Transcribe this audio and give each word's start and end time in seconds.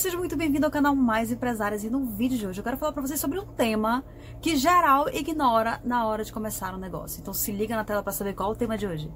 Seja 0.00 0.16
muito 0.16 0.34
bem-vindo 0.34 0.64
ao 0.64 0.72
canal 0.72 0.96
Mais 0.96 1.30
Empresárias 1.30 1.84
e 1.84 1.90
no 1.90 2.06
vídeo 2.06 2.38
de 2.38 2.46
hoje 2.46 2.58
eu 2.58 2.64
quero 2.64 2.78
falar 2.78 2.90
para 2.90 3.02
vocês 3.02 3.20
sobre 3.20 3.38
um 3.38 3.44
tema 3.44 4.02
que 4.40 4.56
geral 4.56 5.10
ignora 5.10 5.78
na 5.84 6.06
hora 6.06 6.24
de 6.24 6.32
começar 6.32 6.74
um 6.74 6.78
negócio. 6.78 7.20
Então 7.20 7.34
se 7.34 7.52
liga 7.52 7.76
na 7.76 7.84
tela 7.84 8.02
para 8.02 8.10
saber 8.10 8.32
qual 8.32 8.48
é 8.48 8.52
o 8.54 8.56
tema 8.56 8.78
de 8.78 8.86
hoje. 8.86 9.12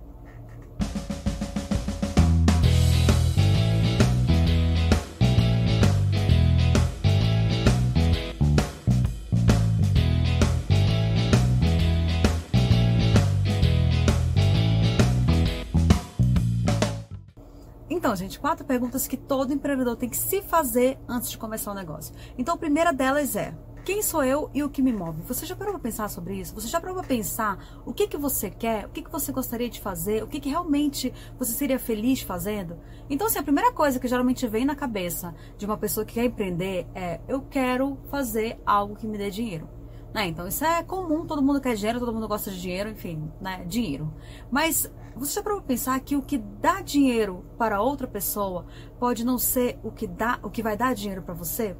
Gente, 18.14 18.38
quatro 18.38 18.64
perguntas 18.64 19.06
que 19.06 19.16
todo 19.16 19.52
empreendedor 19.52 19.96
tem 19.96 20.08
que 20.08 20.16
se 20.16 20.42
fazer 20.42 20.98
antes 21.08 21.30
de 21.30 21.38
começar 21.38 21.72
um 21.72 21.74
negócio. 21.74 22.14
Então, 22.38 22.54
a 22.54 22.58
primeira 22.58 22.92
delas 22.92 23.34
é: 23.36 23.54
quem 23.84 24.00
sou 24.00 24.24
eu 24.24 24.50
e 24.54 24.62
o 24.62 24.70
que 24.70 24.80
me 24.80 24.92
move? 24.92 25.20
Você 25.22 25.44
já 25.44 25.54
parou 25.54 25.74
para 25.74 25.82
pensar 25.82 26.08
sobre 26.08 26.36
isso? 26.36 26.54
Você 26.54 26.68
já 26.68 26.80
parou 26.80 26.96
para 26.96 27.06
pensar 27.06 27.82
o 27.84 27.92
que 27.92 28.08
que 28.08 28.16
você 28.16 28.48
quer? 28.48 28.86
O 28.86 28.88
que 28.88 29.02
que 29.02 29.12
você 29.12 29.30
gostaria 29.30 29.68
de 29.68 29.78
fazer? 29.78 30.22
O 30.22 30.26
que 30.26 30.40
que 30.40 30.48
realmente 30.48 31.12
você 31.38 31.52
seria 31.52 31.78
feliz 31.78 32.22
fazendo? 32.22 32.78
Então, 33.10 33.26
assim, 33.26 33.38
a 33.38 33.42
primeira 33.42 33.72
coisa 33.72 34.00
que 34.00 34.08
geralmente 34.08 34.46
vem 34.46 34.64
na 34.64 34.74
cabeça 34.74 35.34
de 35.58 35.66
uma 35.66 35.76
pessoa 35.76 36.06
que 36.06 36.14
quer 36.14 36.24
empreender 36.24 36.86
é: 36.94 37.20
eu 37.28 37.42
quero 37.42 37.98
fazer 38.10 38.58
algo 38.64 38.96
que 38.96 39.06
me 39.06 39.18
dê 39.18 39.30
dinheiro. 39.30 39.68
Né? 40.14 40.28
Então, 40.28 40.46
isso 40.46 40.64
é 40.64 40.82
comum, 40.84 41.26
todo 41.26 41.42
mundo 41.42 41.60
quer 41.60 41.74
dinheiro, 41.74 41.98
todo 41.98 42.14
mundo 42.14 42.28
gosta 42.28 42.50
de 42.50 42.60
dinheiro, 42.60 42.88
enfim, 42.88 43.30
né? 43.40 43.64
Dinheiro. 43.66 44.14
Mas 44.50 44.90
você 45.16 45.34
já 45.34 45.42
parou 45.42 45.62
pensar 45.62 45.98
que 46.00 46.16
o 46.16 46.22
que 46.22 46.38
dá 46.38 46.80
dinheiro 46.80 47.44
para 47.56 47.80
outra 47.80 48.06
pessoa 48.06 48.66
pode 48.98 49.24
não 49.24 49.38
ser 49.38 49.78
o 49.82 49.90
que 49.90 50.06
dá, 50.06 50.38
o 50.42 50.50
que 50.50 50.62
vai 50.62 50.76
dar 50.76 50.94
dinheiro 50.94 51.22
para 51.22 51.34
você? 51.34 51.76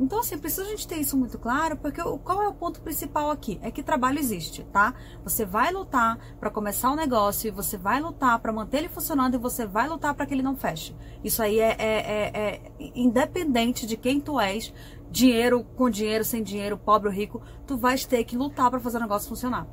Então, 0.00 0.20
assim, 0.20 0.38
precisa 0.38 0.62
a 0.62 0.70
gente 0.70 0.86
ter 0.86 0.96
isso 0.96 1.16
muito 1.16 1.38
claro, 1.38 1.76
porque 1.76 2.00
qual 2.00 2.42
é 2.42 2.48
o 2.48 2.54
ponto 2.54 2.80
principal 2.80 3.30
aqui? 3.30 3.58
É 3.62 3.70
que 3.70 3.82
trabalho 3.82 4.18
existe, 4.18 4.62
tá? 4.72 4.94
Você 5.24 5.44
vai 5.44 5.72
lutar 5.72 6.18
para 6.38 6.50
começar 6.50 6.92
um 6.92 6.94
negócio, 6.94 7.48
e 7.48 7.50
você 7.50 7.76
vai 7.76 8.00
lutar 8.00 8.38
para 8.38 8.52
manter 8.52 8.78
ele 8.78 8.88
funcionando 8.88 9.34
e 9.34 9.38
você 9.38 9.66
vai 9.66 9.88
lutar 9.88 10.14
para 10.14 10.24
que 10.24 10.34
ele 10.34 10.42
não 10.42 10.54
feche. 10.54 10.94
Isso 11.24 11.42
aí 11.42 11.58
é, 11.58 11.74
é, 11.78 11.96
é, 11.96 12.32
é, 12.34 12.72
independente 12.94 13.86
de 13.86 13.96
quem 13.96 14.20
tu 14.20 14.38
és, 14.38 14.72
dinheiro 15.10 15.64
com 15.74 15.90
dinheiro, 15.90 16.24
sem 16.24 16.44
dinheiro, 16.44 16.78
pobre 16.78 17.08
ou 17.08 17.14
rico, 17.14 17.42
tu 17.66 17.76
vais 17.76 18.04
ter 18.04 18.22
que 18.22 18.36
lutar 18.36 18.70
para 18.70 18.78
fazer 18.78 18.98
o 18.98 19.00
negócio 19.00 19.28
funcionar. 19.28 19.66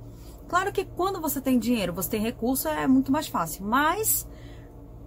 Claro 0.48 0.72
que 0.72 0.86
quando 0.86 1.20
você 1.22 1.42
tem 1.42 1.58
dinheiro, 1.58 1.94
você 1.94 2.12
tem 2.12 2.22
recurso, 2.22 2.68
é 2.68 2.88
muito 2.88 3.12
mais 3.12 3.28
fácil. 3.28 3.66
Mas 3.66 4.28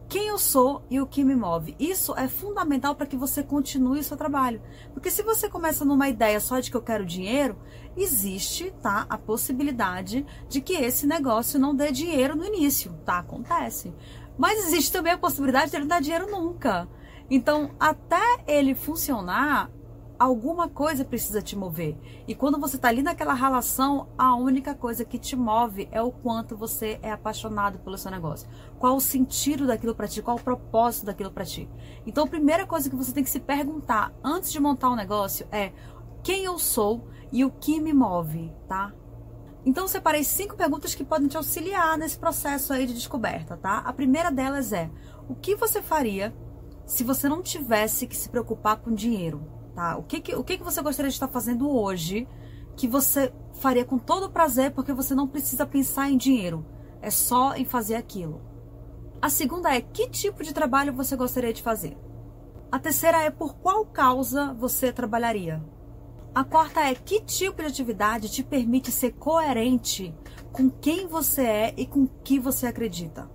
quem 0.09 0.29
eu 0.29 0.39
sou 0.39 0.83
e 0.91 1.01
o 1.01 1.07
que 1.07 1.23
me 1.23 1.37
move. 1.37 1.77
Isso 1.79 2.15
é 2.17 2.27
fundamental 2.27 2.95
para 2.95 3.07
que 3.07 3.17
você 3.17 3.43
continue 3.43 4.01
o 4.01 4.05
seu 4.05 4.17
trabalho. 4.17 4.63
Porque 4.95 5.11
se 5.11 5.23
você 5.23 5.51
começa 5.51 5.85
numa 5.85 6.09
ideia 6.09 6.41
só 6.41 6.59
de 6.59 6.71
que 6.71 6.77
eu 6.77 6.83
quero 6.83 7.05
dinheiro, 7.05 7.59
existe, 7.95 8.73
tá, 8.83 9.07
a 9.09 9.19
possibilidade 9.19 10.25
de 10.49 10.63
que 10.63 10.73
esse 10.73 11.07
negócio 11.07 11.61
não 11.61 11.75
dê 11.75 11.93
dinheiro 11.93 12.35
no 12.35 12.45
início, 12.45 12.95
tá? 13.05 13.19
Acontece. 13.19 13.93
Mas 14.39 14.67
existe 14.67 14.91
também 14.91 15.13
a 15.13 15.19
possibilidade 15.19 15.71
de 15.71 15.77
ele 15.77 15.85
não 15.85 15.89
dar 15.89 16.01
dinheiro 16.01 16.31
nunca. 16.31 16.89
Então, 17.31 17.73
até 17.79 18.43
ele 18.47 18.75
funcionar, 18.75 19.71
alguma 20.19 20.69
coisa 20.69 21.05
precisa 21.05 21.41
te 21.41 21.57
mover. 21.57 21.97
E 22.27 22.35
quando 22.35 22.59
você 22.59 22.77
está 22.77 22.89
ali 22.89 23.03
naquela 23.03 23.35
relação, 23.35 24.09
a 24.19 24.35
única 24.35 24.75
coisa 24.75 25.05
que 25.05 25.19
te 25.19 25.37
move 25.37 25.89
é 25.93 26.03
o 26.03 26.11
quanto 26.11 26.57
você 26.57 26.99
é 27.03 27.13
apaixonado 27.13 27.79
pelo 27.79 27.97
seu 27.97 28.11
negócio. 28.11 28.49
Qual 28.79 28.97
o 28.97 29.01
sentido 29.01 29.67
daquilo 29.67 29.95
para 29.95 30.09
ti, 30.09 30.21
qual 30.21 30.37
o 30.37 30.43
propósito 30.43 31.07
daquilo 31.07 31.31
para 31.31 31.45
ti. 31.45 31.69
Então, 32.05 32.25
a 32.25 32.29
primeira 32.29 32.67
coisa 32.67 32.91
que 32.91 32.97
você 32.97 33.13
tem 33.13 33.23
que 33.23 33.31
se 33.31 33.41
perguntar 33.41 34.13
antes 34.25 34.51
de 34.51 34.59
montar 34.59 34.91
um 34.91 34.97
negócio 34.97 35.47
é 35.53 35.73
quem 36.23 36.45
eu 36.45 36.59
sou 36.59 37.07
e 37.31 37.45
o 37.45 37.51
que 37.51 37.81
me 37.81 37.93
move, 37.93 38.53
tá? 38.67 38.93
Então, 39.65 39.85
eu 39.85 39.89
separei 39.89 40.25
cinco 40.25 40.57
perguntas 40.57 40.95
que 40.95 41.05
podem 41.05 41.29
te 41.29 41.37
auxiliar 41.37 41.97
nesse 41.97 42.19
processo 42.19 42.73
aí 42.73 42.87
de 42.87 42.95
descoberta, 42.95 43.57
tá? 43.57 43.79
A 43.79 43.93
primeira 43.93 44.31
delas 44.31 44.73
é: 44.73 44.91
o 45.29 45.35
que 45.35 45.55
você 45.55 45.81
faria 45.81 46.35
se 46.87 47.05
você 47.05 47.29
não 47.29 47.43
tivesse 47.43 48.07
que 48.07 48.17
se 48.17 48.29
preocupar 48.29 48.79
com 48.79 48.95
dinheiro? 48.95 49.58
Tá? 49.79 49.97
O 49.97 50.03
que 50.03 50.21
que, 50.21 50.35
o 50.35 50.43
que 50.43 50.59
que 50.59 50.65
você 50.65 50.83
gostaria 50.83 51.09
de 51.09 51.15
estar 51.15 51.29
fazendo 51.29 51.71
hoje 51.71 52.27
que 52.77 52.89
você 52.89 53.33
faria 53.61 53.85
com 53.85 53.97
todo 53.97 54.29
prazer 54.29 54.73
porque 54.73 54.93
você 54.93 55.15
não 55.15 55.29
precisa 55.29 55.65
pensar 55.65 56.11
em 56.11 56.17
dinheiro, 56.17 56.67
é 57.01 57.11
só 57.11 57.55
em 57.55 57.65
fazer 57.65 57.95
aquilo. 57.95 58.41
A 59.23 59.31
segunda 59.31 59.73
é 59.73 59.81
que 59.81 60.09
tipo 60.09 60.43
de 60.43 60.53
trabalho 60.53 60.93
você 60.93 61.15
gostaria 61.15 61.53
de 61.53 61.63
fazer. 61.63 61.97
A 62.73 62.79
terceira 62.81 63.23
é 63.23 63.31
por 63.31 63.55
qual 63.55 63.87
causa 63.87 64.53
você 64.53 64.93
trabalharia. 64.93 65.63
A 66.35 66.43
quarta 66.43 66.81
é 66.81 66.93
que 66.93 67.21
tipo 67.21 67.63
de 67.63 67.69
atividade 67.69 68.29
te 68.29 68.43
permite 68.43 68.91
ser 68.91 69.13
coerente 69.13 70.13
com 70.53 70.69
quem 70.69 71.07
você 71.07 71.43
é 71.43 71.75
e 71.77 71.87
com 71.87 72.09
que 72.25 72.41
você 72.41 72.67
acredita. 72.67 73.31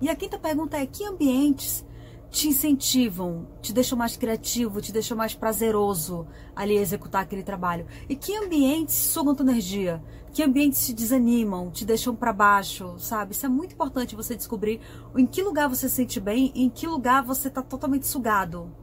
E 0.00 0.08
a 0.08 0.16
quinta 0.16 0.38
pergunta 0.38 0.78
é 0.78 0.86
que 0.86 1.04
ambientes 1.04 1.84
te 2.32 2.48
incentivam, 2.48 3.46
te 3.60 3.74
deixam 3.74 3.96
mais 3.96 4.16
criativo, 4.16 4.80
te 4.80 4.90
deixam 4.90 5.14
mais 5.14 5.34
prazeroso 5.34 6.26
ali 6.56 6.78
executar 6.78 7.22
aquele 7.22 7.42
trabalho. 7.42 7.86
E 8.08 8.16
que 8.16 8.34
ambientes 8.34 8.94
sugam 8.94 9.34
tua 9.34 9.44
energia? 9.44 10.02
Que 10.32 10.42
ambientes 10.42 10.86
te 10.86 10.94
desanimam, 10.94 11.70
te 11.70 11.84
deixam 11.84 12.16
para 12.16 12.32
baixo, 12.32 12.94
sabe? 12.98 13.32
Isso 13.32 13.44
é 13.44 13.50
muito 13.50 13.74
importante 13.74 14.16
você 14.16 14.34
descobrir 14.34 14.80
em 15.14 15.26
que 15.26 15.42
lugar 15.42 15.68
você 15.68 15.90
se 15.90 15.96
sente 15.96 16.18
bem 16.18 16.50
e 16.54 16.64
em 16.64 16.70
que 16.70 16.86
lugar 16.86 17.22
você 17.22 17.48
está 17.48 17.60
totalmente 17.60 18.06
sugado. 18.06 18.74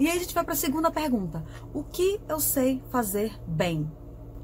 E 0.00 0.08
aí 0.08 0.16
a 0.16 0.20
gente 0.20 0.34
vai 0.34 0.42
para 0.42 0.54
a 0.54 0.56
segunda 0.56 0.90
pergunta: 0.90 1.44
o 1.72 1.84
que 1.84 2.20
eu 2.28 2.40
sei 2.40 2.82
fazer 2.90 3.40
bem? 3.46 3.88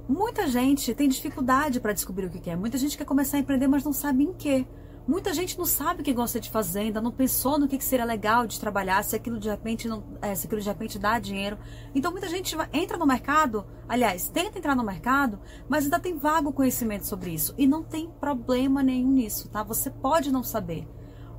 Muita 0.08 0.46
gente 0.46 0.94
tem 0.94 1.08
dificuldade 1.08 1.80
para 1.80 1.92
descobrir 1.92 2.26
o 2.26 2.30
que 2.30 2.38
quer. 2.38 2.56
Muita 2.56 2.78
gente 2.78 2.96
quer 2.96 3.04
começar 3.04 3.38
a 3.38 3.40
empreender, 3.40 3.66
mas 3.66 3.82
não 3.82 3.92
sabe 3.92 4.22
em 4.22 4.32
quê. 4.32 4.64
Muita 5.06 5.34
gente 5.34 5.58
não 5.58 5.64
sabe 5.64 6.00
o 6.00 6.04
que 6.04 6.12
gosta 6.12 6.38
de 6.38 6.48
fazer, 6.48 6.80
ainda 6.80 7.00
não 7.00 7.10
pensou 7.10 7.58
no 7.58 7.66
que 7.66 7.82
seria 7.82 8.04
legal 8.04 8.46
de 8.46 8.60
trabalhar, 8.60 9.02
se 9.02 9.16
aquilo 9.16 9.38
de 9.38 9.50
repente 9.50 9.88
não, 9.88 10.04
é, 10.22 10.32
se 10.34 10.46
aquilo 10.46 10.60
de 10.60 10.68
repente 10.68 10.96
dá 10.96 11.18
dinheiro. 11.18 11.58
Então 11.92 12.12
muita 12.12 12.28
gente 12.28 12.56
entra 12.72 12.96
no 12.96 13.04
mercado, 13.04 13.66
aliás, 13.88 14.28
tenta 14.28 14.58
entrar 14.58 14.76
no 14.76 14.84
mercado, 14.84 15.41
mas 15.68 15.84
ainda 15.84 15.98
tem 15.98 16.16
vago 16.16 16.52
conhecimento 16.52 17.06
sobre 17.06 17.32
isso. 17.32 17.52
E 17.58 17.66
não 17.66 17.82
tem 17.82 18.08
problema 18.20 18.80
nenhum 18.80 19.10
nisso, 19.10 19.48
tá? 19.48 19.64
Você 19.64 19.91
pode 19.91 20.30
não 20.30 20.44
saber. 20.44 20.88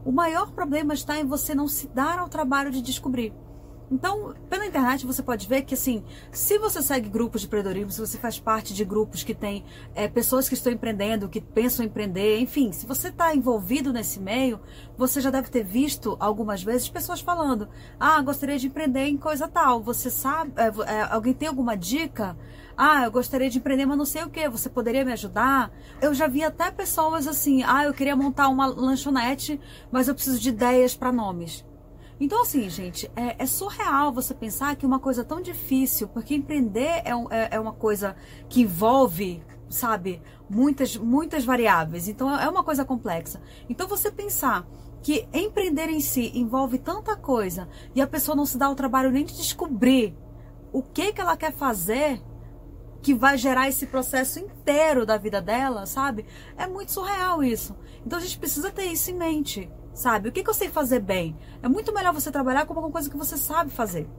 O 0.03 0.12
maior 0.12 0.52
problema 0.52 0.94
está 0.94 1.18
em 1.18 1.25
você 1.25 1.56
não 1.56 1.68
se 1.68 1.88
dar 1.88 2.19
ao 2.19 2.28
trabalho 2.28 2.69
de 2.69 2.81
descobrir. 2.81 3.34
Então, 3.92 4.34
pela 4.50 4.66
internet 4.66 5.06
você 5.06 5.22
pode 5.22 5.48
ver 5.48 5.64
que, 5.64 5.74
assim, 5.74 6.04
se 6.32 6.58
você 6.58 6.82
segue 6.82 7.10
grupos 7.10 7.42
de 7.42 7.48
empreendedorismo, 7.48 7.92
se 7.92 8.00
você 8.00 8.18
faz 8.18 8.40
parte 8.40 8.74
de 8.74 8.84
grupos 8.84 9.24
que 9.24 9.34
tem 9.34 9.64
é, 9.94 10.08
pessoas 10.08 10.48
que 10.48 10.56
estão 10.56 10.72
empreendendo, 10.72 11.30
que 11.30 11.42
pensam 11.42 11.86
em 11.86 11.88
empreender, 11.88 12.40
enfim, 12.40 12.72
se 12.72 12.86
você 12.86 13.10
está 13.10 13.36
envolvido 13.36 13.94
nesse 13.94 14.20
meio, 14.20 14.60
você 14.98 15.22
já 15.22 15.30
deve 15.30 15.50
ter 15.50 15.64
visto 15.64 16.18
algumas 16.20 16.64
vezes 16.64 16.90
pessoas 16.90 17.22
falando: 17.22 17.68
ah, 18.00 18.22
gostaria 18.22 18.58
de 18.58 18.68
empreender 18.68 19.08
em 19.08 19.18
coisa 19.18 19.48
tal. 19.48 19.82
Você 19.84 20.10
sabe, 20.10 20.54
é, 20.56 20.92
é, 20.92 21.02
alguém 21.12 21.34
tem 21.34 21.48
alguma 21.48 21.76
dica? 21.76 22.38
Ah, 22.76 23.04
eu 23.04 23.12
gostaria 23.12 23.50
de 23.50 23.60
empreender, 23.60 23.86
mas 23.86 23.98
não 23.98 24.06
sei 24.06 24.24
o 24.24 24.30
que. 24.30 24.50
Você 24.50 24.70
poderia 24.70 25.06
me 25.06 25.12
ajudar? 25.14 25.72
Eu 26.02 26.14
já 26.14 26.28
vi 26.28 26.44
até 26.44 26.72
pessoas 26.72 27.28
assim: 27.28 27.64
ah, 27.64 27.84
eu 27.84 27.94
queria 27.94 28.16
montar 28.16 28.48
uma 28.48 28.66
lanchonete, 28.66 29.60
mas 29.92 30.08
eu 30.08 30.16
preciso 30.16 30.40
de 30.40 30.50
ideias 30.50 30.96
para 30.96 31.12
nomes. 31.12 31.64
Então, 32.23 32.41
assim, 32.41 32.69
gente, 32.69 33.11
é, 33.17 33.35
é, 33.38 33.45
surreal 33.45 34.13
você 34.13 34.34
pensar 34.34 34.78
que 34.78 34.85
uma 34.85 34.97
coisa 34.97 35.25
tão 35.25 35.41
difícil, 35.41 36.07
porque 36.07 36.34
empreender 36.34 37.01
é, 37.03 37.13
um, 37.13 37.29
é, 37.29 37.50
é 37.51 37.59
uma 37.59 37.73
coisa 37.73 38.16
que 38.47 38.61
envolve, 38.61 39.44
sabe, 39.69 40.22
muitas, 40.50 40.95
muitas 40.95 41.44
variáveis. 41.44 42.07
Então, 42.07 42.34
é 42.34 42.47
uma 42.47 42.63
coisa 42.63 42.85
complexa. 42.85 43.41
Então, 43.67 43.89
você 43.89 44.09
pensar 44.09 44.66
que 45.01 45.28
empreender 45.34 45.89
em 45.89 46.00
si 46.00 46.31
envolve 46.34 46.78
tanta 46.78 47.17
coisa 47.17 47.67
e 47.94 48.00
a 48.00 48.07
pessoa 48.07 48.38
não 48.38 48.45
se 48.45 48.57
dá 48.57 48.69
o 48.69 48.75
trabalho 48.75 49.11
nem 49.11 49.25
de 49.25 49.35
descobrir 49.35 50.16
o 50.72 50.81
que, 50.81 51.11
que 51.11 51.19
ela 51.19 51.35
quer 51.35 51.52
fazer 51.52 52.23
que 53.02 53.14
vai 53.14 53.37
gerar 53.37 53.67
esse 53.67 53.85
processo 53.85 54.40
inteiro 54.40 55.05
da 55.05 55.17
vida 55.17 55.41
dela, 55.41 55.85
sabe? 55.85 56.26
É 56.55 56.66
muito 56.67 56.93
surreal 56.93 57.43
isso. 57.43 57.76
Então 58.05 58.17
a 58.17 58.22
gente 58.22 58.40
precisa 58.40 58.72
ter 58.72 58.85
isso 58.85 59.11
em 59.11 59.14
mente 59.14 59.69
sabe? 59.93 60.29
O 60.29 60.31
que, 60.31 60.43
que 60.43 60.49
eu 60.49 60.53
sei 60.53 60.69
fazer 60.69 60.99
bem? 60.99 61.37
É 61.61 61.67
muito 61.67 61.93
melhor 61.93 62.13
você 62.13 62.31
trabalhar 62.31 62.66
com 62.66 62.73
alguma 62.73 62.91
coisa 62.91 63.09
que 63.09 63.17
você 63.17 63.37
sabe 63.37 63.72
fazer. 63.72 64.09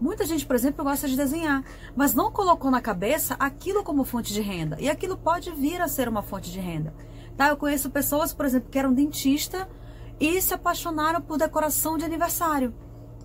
Muita 0.00 0.24
gente, 0.24 0.46
por 0.46 0.56
exemplo, 0.56 0.84
gosta 0.84 1.06
de 1.06 1.16
desenhar, 1.16 1.62
mas 1.94 2.14
não 2.14 2.32
colocou 2.32 2.70
na 2.70 2.80
cabeça 2.80 3.36
aquilo 3.38 3.84
como 3.84 4.04
fonte 4.04 4.32
de 4.32 4.40
renda. 4.40 4.76
E 4.80 4.88
aquilo 4.88 5.18
pode 5.18 5.50
vir 5.50 5.80
a 5.82 5.88
ser 5.88 6.08
uma 6.08 6.22
fonte 6.22 6.50
de 6.50 6.58
renda. 6.58 6.94
Tá? 7.36 7.48
Eu 7.48 7.56
conheço 7.56 7.90
pessoas, 7.90 8.32
por 8.32 8.46
exemplo, 8.46 8.70
que 8.70 8.78
eram 8.78 8.92
dentista 8.92 9.68
e 10.18 10.40
se 10.40 10.54
apaixonaram 10.54 11.20
por 11.20 11.36
decoração 11.36 11.98
de 11.98 12.04
aniversário. 12.04 12.74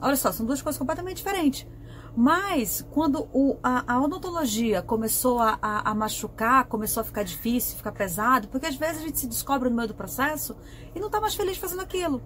Olha 0.01 0.15
só, 0.15 0.31
são 0.31 0.45
duas 0.45 0.61
coisas 0.61 0.77
completamente 0.77 1.17
diferentes. 1.17 1.65
Mas 2.19 2.83
quando 2.89 3.29
o, 3.31 3.59
a, 3.61 3.93
a, 3.93 4.01
odontologia 4.01 4.81
começou 4.81 5.37
a, 5.37 5.59
a, 5.61 5.91
a, 5.91 5.93
machucar, 5.93 6.65
começou 6.65 7.01
a 7.01 7.03
ficar 7.03 7.21
difícil, 7.21 7.77
ficar 7.77 7.91
pesado, 7.91 8.47
porque 8.47 8.65
às 8.65 8.75
vezes 8.75 9.03
a 9.03 9.05
gente 9.05 9.19
se 9.19 9.27
descobre 9.27 9.69
no 9.69 9.75
meio 9.75 9.89
do 9.89 9.93
processo 9.93 10.57
e 10.95 10.99
não 10.99 11.05
está 11.09 11.21
mais 11.21 11.35
feliz 11.35 11.59
fazendo 11.59 11.83
aquilo. 11.83 12.23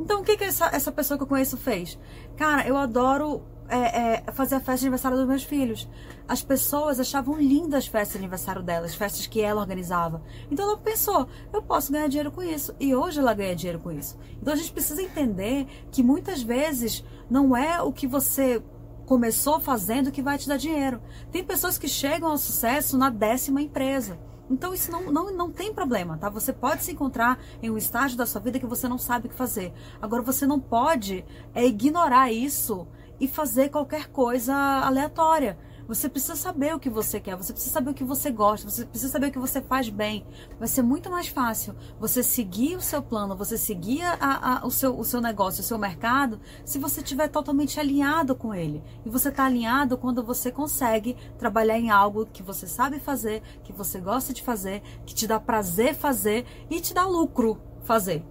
Então 0.00 0.22
o 0.22 0.24
que, 0.24 0.36
que 0.36 0.42
essa, 0.42 0.66
essa 0.74 0.90
pessoa 0.90 1.16
que 1.16 1.22
eu 1.22 1.28
conheço 1.28 1.56
fez? 1.56 1.96
Cara, 2.36 2.66
eu 2.66 2.76
adoro 2.76 3.44
é, 3.68 4.24
é, 4.26 4.32
fazer 4.32 4.56
a 4.56 4.60
festa 4.60 4.78
de 4.80 4.86
aniversário 4.86 5.16
dos 5.16 5.28
meus 5.28 5.44
filhos. 5.44 5.88
As 6.26 6.42
pessoas 6.42 6.98
achavam 6.98 7.38
lindas 7.38 7.84
as 7.84 7.86
festas 7.86 8.14
de 8.14 8.18
aniversário 8.18 8.60
delas, 8.60 8.96
festas 8.96 9.28
que 9.28 9.40
ela 9.40 9.60
organizava. 9.60 10.20
Então 10.50 10.68
ela 10.68 10.78
pensou, 10.78 11.28
eu 11.52 11.62
posso 11.62 11.92
ganhar 11.92 12.08
dinheiro 12.08 12.32
com 12.32 12.42
isso. 12.42 12.74
E 12.80 12.92
hoje 12.92 13.20
ela 13.20 13.34
ganha 13.34 13.54
dinheiro 13.54 13.78
com 13.78 13.92
isso. 13.92 14.18
Então 14.42 14.52
a 14.52 14.56
gente 14.56 14.72
precisa 14.72 15.00
entender 15.00 15.68
que 15.92 16.02
muitas 16.02 16.42
vezes 16.42 17.04
não 17.30 17.56
é 17.56 17.80
o 17.80 17.92
que 17.92 18.08
você 18.08 18.60
começou 19.08 19.58
fazendo 19.58 20.12
que 20.12 20.20
vai 20.20 20.36
te 20.36 20.46
dar 20.46 20.58
dinheiro. 20.58 21.00
Tem 21.32 21.42
pessoas 21.42 21.78
que 21.78 21.88
chegam 21.88 22.28
ao 22.30 22.36
sucesso 22.36 22.98
na 22.98 23.08
décima 23.08 23.62
empresa. 23.62 24.18
Então 24.50 24.74
isso 24.74 24.92
não, 24.92 25.10
não, 25.10 25.32
não 25.32 25.50
tem 25.50 25.72
problema, 25.72 26.18
tá? 26.18 26.28
Você 26.28 26.52
pode 26.52 26.84
se 26.84 26.92
encontrar 26.92 27.38
em 27.62 27.70
um 27.70 27.78
estágio 27.78 28.18
da 28.18 28.26
sua 28.26 28.42
vida 28.42 28.58
que 28.58 28.66
você 28.66 28.86
não 28.86 28.98
sabe 28.98 29.26
o 29.26 29.30
que 29.30 29.34
fazer. 29.34 29.72
Agora 30.00 30.20
você 30.20 30.46
não 30.46 30.60
pode 30.60 31.24
é, 31.54 31.64
ignorar 31.64 32.30
isso 32.30 32.86
e 33.18 33.26
fazer 33.26 33.70
qualquer 33.70 34.08
coisa 34.08 34.54
aleatória. 34.54 35.58
Você 35.88 36.06
precisa 36.06 36.36
saber 36.36 36.74
o 36.74 36.78
que 36.78 36.90
você 36.90 37.18
quer, 37.18 37.34
você 37.34 37.50
precisa 37.50 37.72
saber 37.72 37.92
o 37.92 37.94
que 37.94 38.04
você 38.04 38.30
gosta, 38.30 38.68
você 38.68 38.84
precisa 38.84 39.10
saber 39.10 39.28
o 39.28 39.32
que 39.32 39.38
você 39.38 39.62
faz 39.62 39.88
bem. 39.88 40.26
Vai 40.58 40.68
ser 40.68 40.82
muito 40.82 41.10
mais 41.10 41.28
fácil 41.28 41.74
você 41.98 42.22
seguir 42.22 42.76
o 42.76 42.80
seu 42.82 43.00
plano, 43.00 43.34
você 43.34 43.56
seguir 43.56 44.02
a, 44.02 44.58
a, 44.60 44.66
o, 44.66 44.70
seu, 44.70 44.98
o 44.98 45.02
seu 45.02 45.18
negócio, 45.18 45.62
o 45.62 45.64
seu 45.64 45.78
mercado, 45.78 46.38
se 46.62 46.78
você 46.78 47.00
estiver 47.00 47.28
totalmente 47.28 47.80
alinhado 47.80 48.36
com 48.36 48.54
ele. 48.54 48.84
E 49.06 49.08
você 49.08 49.30
está 49.30 49.46
alinhado 49.46 49.96
quando 49.96 50.22
você 50.22 50.52
consegue 50.52 51.16
trabalhar 51.38 51.78
em 51.78 51.88
algo 51.88 52.26
que 52.26 52.42
você 52.42 52.66
sabe 52.66 53.00
fazer, 53.00 53.42
que 53.64 53.72
você 53.72 53.98
gosta 53.98 54.34
de 54.34 54.42
fazer, 54.42 54.82
que 55.06 55.14
te 55.14 55.26
dá 55.26 55.40
prazer 55.40 55.94
fazer 55.94 56.44
e 56.68 56.80
te 56.80 56.92
dá 56.92 57.06
lucro 57.06 57.62
fazer. 57.82 58.22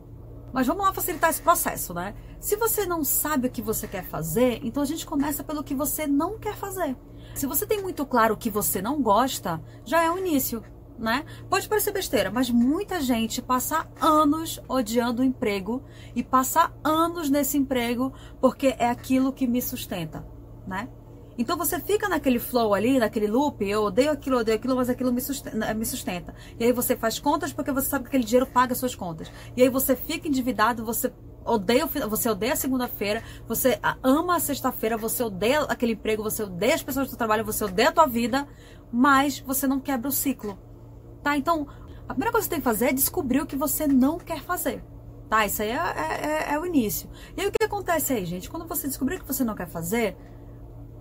Mas 0.54 0.68
vamos 0.68 0.86
lá 0.86 0.94
facilitar 0.94 1.32
esse 1.32 1.42
processo, 1.42 1.94
né? 1.94 2.14
Se 2.40 2.56
você 2.56 2.86
não 2.86 3.04
sabe 3.04 3.48
o 3.48 3.52
que 3.52 3.62
você 3.62 3.88
quer 3.88 4.04
fazer, 4.04 4.60
então 4.64 4.82
a 4.84 4.86
gente 4.86 5.06
começa 5.06 5.44
pelo 5.44 5.64
que 5.64 5.74
você 5.74 6.06
não 6.06 6.38
quer 6.38 6.56
fazer. 6.56 6.96
Se 7.38 7.46
você 7.46 7.68
tem 7.68 7.84
muito 7.84 8.04
claro 8.04 8.36
que 8.36 8.50
você 8.50 8.82
não 8.82 9.00
gosta, 9.00 9.62
já 9.86 10.02
é 10.02 10.10
o 10.10 10.18
início, 10.18 10.64
né? 10.98 11.24
Pode 11.48 11.70
parecer 11.70 11.92
besteira, 11.92 12.32
mas 12.32 12.50
muita 12.50 13.00
gente 13.00 13.44
passa 13.44 13.88
anos 14.02 14.60
odiando 14.68 15.22
o 15.22 15.26
emprego 15.26 15.84
e 16.16 16.24
passa 16.24 16.74
anos 16.84 17.30
nesse 17.30 17.56
emprego 17.56 18.12
porque 18.42 18.76
é 18.80 18.90
aquilo 18.90 19.32
que 19.32 19.46
me 19.46 19.62
sustenta, 19.62 20.26
né? 20.66 20.90
Então 21.38 21.56
você 21.56 21.80
fica 21.80 22.10
naquele 22.10 22.40
flow 22.40 22.74
ali, 22.74 22.98
naquele 22.98 23.28
loop, 23.28 23.64
eu 23.64 23.84
odeio 23.84 24.10
aquilo, 24.10 24.40
odeio 24.40 24.58
aquilo, 24.58 24.76
mas 24.76 24.90
aquilo 24.90 25.14
me 25.14 25.22
sustenta, 25.22 25.74
me 25.76 25.86
sustenta. 25.86 26.34
E 26.60 26.64
aí 26.64 26.72
você 26.72 26.96
faz 26.96 27.20
contas 27.20 27.54
porque 27.54 27.72
você 27.72 27.88
sabe 27.88 28.06
que 28.06 28.10
aquele 28.10 28.24
dinheiro 28.24 28.48
paga 28.48 28.74
suas 28.74 28.96
contas. 28.96 29.32
E 29.56 29.62
aí 29.62 29.70
você 29.70 29.96
fica 29.96 30.28
endividado, 30.28 30.84
você 30.84 31.14
odeia, 31.48 31.86
você 31.86 32.30
odeia 32.30 32.54
a 32.54 32.56
segunda-feira, 32.56 33.24
você 33.48 33.80
ama 34.04 34.36
a 34.36 34.40
sexta-feira, 34.40 34.98
você 34.98 35.24
odeia 35.24 35.62
aquele 35.62 35.94
emprego, 35.94 36.24
você 36.24 36.44
odeia 36.44 36.76
as 36.76 36.84
pessoas 36.84 37.08
do 37.08 37.10
seu 37.10 37.18
trabalho, 37.18 37.46
você 37.46 37.64
odeia 37.64 37.90
a 37.90 37.92
tua 37.92 38.06
vida, 38.06 38.48
mas 38.92 39.40
você 39.40 39.66
não 39.66 39.80
quebra 39.80 40.10
o 40.10 40.12
ciclo. 40.12 40.58
Tá? 41.24 41.38
Então, 41.38 41.68
a 42.08 42.14
primeira 42.14 42.32
coisa 42.32 42.48
que 42.48 42.50
você 42.50 42.50
tem 42.50 42.60
que 42.60 42.64
fazer 42.64 42.86
é 42.88 42.94
descobrir 42.94 43.42
o 43.42 43.46
que 43.46 43.56
você 43.56 43.88
não 43.88 44.18
quer 44.18 44.42
fazer. 44.42 44.84
Tá? 45.30 45.46
Isso 45.46 45.62
aí 45.62 45.70
é, 45.70 45.76
é, 45.76 46.48
é, 46.52 46.54
é 46.54 46.60
o 46.60 46.66
início. 46.66 47.10
E 47.36 47.42
aí 47.42 47.48
o 47.48 47.52
que 47.52 47.64
acontece 47.64 48.14
aí, 48.14 48.26
gente? 48.26 48.50
Quando 48.50 48.68
você 48.68 48.88
descobrir 48.88 49.16
o 49.16 49.20
que 49.20 49.28
você 49.28 49.44
não 49.44 49.56
quer 49.56 49.68
fazer, 49.68 50.16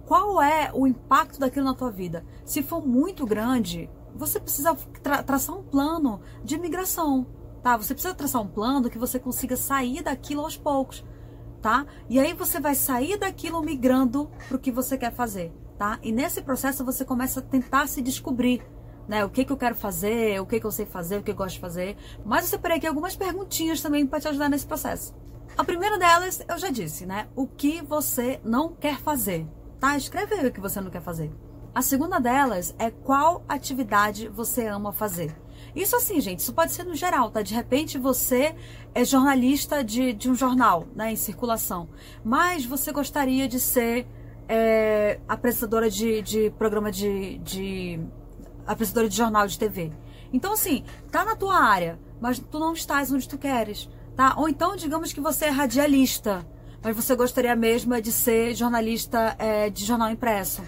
qual 0.05 0.41
é 0.43 0.71
o 0.73 0.87
impacto 0.87 1.39
daquilo 1.39 1.65
na 1.65 1.75
tua 1.75 1.91
vida? 1.91 2.25
Se 2.45 2.63
for 2.63 2.85
muito 2.85 3.27
grande, 3.27 3.91
você 4.15 4.41
precisa 4.41 4.77
tra 5.03 5.23
traçar 5.23 5.57
um 5.57 5.63
plano 5.63 6.21
de 6.43 6.59
migração 6.59 7.27
tá? 7.67 7.77
Você 7.77 7.95
precisa 7.95 8.15
traçar 8.15 8.41
um 8.41 8.47
plano 8.47 8.89
que 8.89 8.97
você 8.97 9.19
consiga 9.19 9.57
sair 9.57 10.01
daquilo 10.01 10.43
aos 10.43 10.57
poucos, 10.57 11.05
tá? 11.61 11.85
E 12.09 12.21
aí 12.21 12.33
você 12.33 12.61
vai 12.61 12.77
sair 12.77 13.19
daquilo 13.19 13.61
migrando 13.61 14.31
para 14.47 14.57
o 14.57 14.61
que 14.61 14.71
você 14.71 14.97
quer 14.97 15.13
fazer, 15.13 15.53
tá? 15.77 15.99
E 16.01 16.13
nesse 16.13 16.41
processo 16.43 16.85
você 16.85 17.05
começa 17.05 17.41
a 17.41 17.43
tentar 17.43 17.89
se 17.89 18.01
descobrir, 18.01 18.63
né? 19.09 19.25
O 19.25 19.29
que, 19.29 19.45
que 19.45 19.51
eu 19.51 19.57
quero 19.57 19.75
fazer, 19.75 20.41
o 20.41 20.47
que, 20.47 20.61
que 20.61 20.67
eu 20.67 20.71
sei 20.71 20.87
fazer, 20.87 21.17
o 21.17 21.25
que 21.25 21.33
eu 21.33 21.35
gosto 21.35 21.55
de 21.55 21.61
fazer. 21.61 21.97
Mas 22.25 22.45
eu 22.45 22.51
separei 22.51 22.77
aqui 22.77 22.87
algumas 22.87 23.17
perguntinhas 23.17 23.83
também 23.83 24.07
para 24.07 24.21
te 24.21 24.29
ajudar 24.29 24.49
nesse 24.49 24.65
processo. 24.65 25.13
A 25.59 25.65
primeira 25.65 25.99
delas, 25.99 26.41
eu 26.49 26.59
já 26.59 26.71
disse, 26.71 27.05
né? 27.05 27.27
O 27.35 27.49
que 27.49 27.83
você 27.83 28.41
não 28.45 28.77
quer 28.77 29.01
fazer, 29.01 29.45
tá? 29.81 29.97
Escreve 29.97 30.37
aí 30.37 30.47
o 30.47 30.53
que 30.53 30.61
você 30.61 30.81
não 30.81 30.89
quer 30.89 31.03
fazer. 31.03 31.35
A 31.75 31.83
segunda 31.83 32.21
delas 32.21 32.77
é 32.79 32.93
qual 32.93 33.45
atividade 33.49 34.29
você 34.29 34.69
ama 34.69 34.93
fazer. 34.93 35.37
Isso 35.77 35.95
assim, 35.95 36.19
gente, 36.23 36.39
isso 36.39 36.55
pode 36.55 36.73
ser 36.73 36.85
no 36.85 36.95
geral, 36.95 37.31
tá? 37.31 37.43
De 37.43 37.53
repente 37.53 37.99
você 37.99 38.57
é 38.95 39.05
jornalista 39.05 39.85
de, 39.85 40.15
de 40.15 40.31
um 40.31 40.35
jornal, 40.35 40.87
né, 40.97 41.13
em 41.13 41.17
circulação, 41.17 41.87
mas 42.25 42.65
você 42.65 42.91
gostaria 42.91 43.47
de 43.47 43.61
ser 43.61 44.07
é, 44.49 45.21
apresentadora 45.29 45.91
de, 45.91 46.23
de 46.23 46.51
programa 46.53 46.91
de, 46.91 47.37
de. 47.39 48.01
apresentadora 48.67 49.11
de 49.11 49.17
jornal 49.17 49.47
de 49.47 49.59
TV. 49.59 49.93
Então, 50.33 50.55
assim, 50.55 50.83
tá 51.11 51.27
na 51.27 51.37
tua 51.37 51.59
área, 51.59 51.99
mas 52.21 52.39
tu 52.39 52.59
não 52.59 52.73
estás 52.73 53.13
onde 53.13 53.29
tu 53.29 53.37
queres, 53.37 53.87
tá? 54.17 54.35
Ou 54.39 54.49
então, 54.49 54.77
digamos 54.77 55.13
que 55.13 55.21
você 55.21 55.45
é 55.45 55.51
radialista, 55.51 56.47
mas 56.83 56.97
você 56.97 57.15
gostaria 57.15 57.55
mesmo 57.55 58.01
de 58.01 58.13
ser 58.13 58.55
jornalista 58.55 59.37
é, 59.39 59.69
de 59.69 59.85
jornal 59.85 60.11
impresso. 60.11 60.63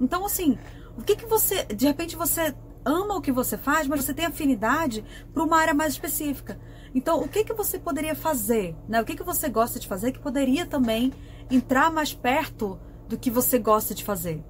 Então, 0.00 0.24
assim, 0.24 0.56
o 0.96 1.02
que 1.02 1.16
que 1.16 1.26
você. 1.26 1.64
De 1.64 1.84
repente 1.84 2.14
você 2.14 2.54
ama 2.84 3.16
o 3.16 3.20
que 3.20 3.32
você 3.32 3.56
faz, 3.56 3.86
mas 3.86 4.04
você 4.04 4.14
tem 4.14 4.26
afinidade 4.26 5.04
para 5.32 5.42
uma 5.42 5.58
área 5.58 5.74
mais 5.74 5.92
específica. 5.92 6.60
Então, 6.94 7.20
o 7.20 7.28
que, 7.28 7.44
que 7.44 7.54
você 7.54 7.78
poderia 7.78 8.14
fazer? 8.14 8.76
Né? 8.88 9.00
O 9.00 9.04
que, 9.04 9.16
que 9.16 9.22
você 9.22 9.48
gosta 9.48 9.80
de 9.80 9.88
fazer 9.88 10.12
que 10.12 10.18
poderia 10.18 10.66
também 10.66 11.12
entrar 11.50 11.90
mais 11.90 12.12
perto 12.12 12.78
do 13.08 13.18
que 13.18 13.30
você 13.30 13.58
gosta 13.58 13.94
de 13.94 14.04
fazer? 14.04 14.44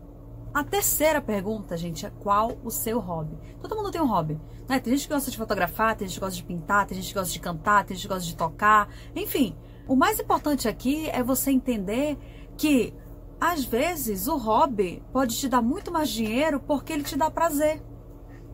A 0.52 0.62
terceira 0.62 1.20
pergunta, 1.20 1.76
gente, 1.76 2.04
é 2.04 2.10
qual 2.10 2.58
o 2.62 2.70
seu 2.70 2.98
hobby? 2.98 3.38
Todo 3.62 3.74
mundo 3.74 3.90
tem 3.90 4.00
um 4.00 4.06
hobby. 4.06 4.38
Né? 4.68 4.78
Tem 4.80 4.92
gente 4.92 5.08
que 5.08 5.14
gosta 5.14 5.30
de 5.30 5.36
fotografar, 5.36 5.96
tem 5.96 6.06
gente 6.06 6.16
que 6.16 6.20
gosta 6.20 6.36
de 6.36 6.44
pintar, 6.44 6.86
tem 6.86 6.96
gente 6.96 7.08
que 7.08 7.18
gosta 7.18 7.32
de 7.32 7.40
cantar, 7.40 7.84
tem 7.84 7.96
gente 7.96 8.06
que 8.06 8.12
gosta 8.12 8.28
de 8.28 8.36
tocar. 8.36 8.88
Enfim, 9.16 9.56
o 9.88 9.96
mais 9.96 10.20
importante 10.20 10.68
aqui 10.68 11.08
é 11.10 11.22
você 11.22 11.50
entender 11.50 12.18
que, 12.56 12.92
às 13.40 13.64
vezes, 13.64 14.26
o 14.26 14.36
hobby 14.36 15.02
pode 15.12 15.38
te 15.38 15.48
dar 15.48 15.62
muito 15.62 15.90
mais 15.90 16.10
dinheiro 16.10 16.60
porque 16.60 16.92
ele 16.92 17.02
te 17.02 17.16
dá 17.16 17.30
prazer. 17.30 17.82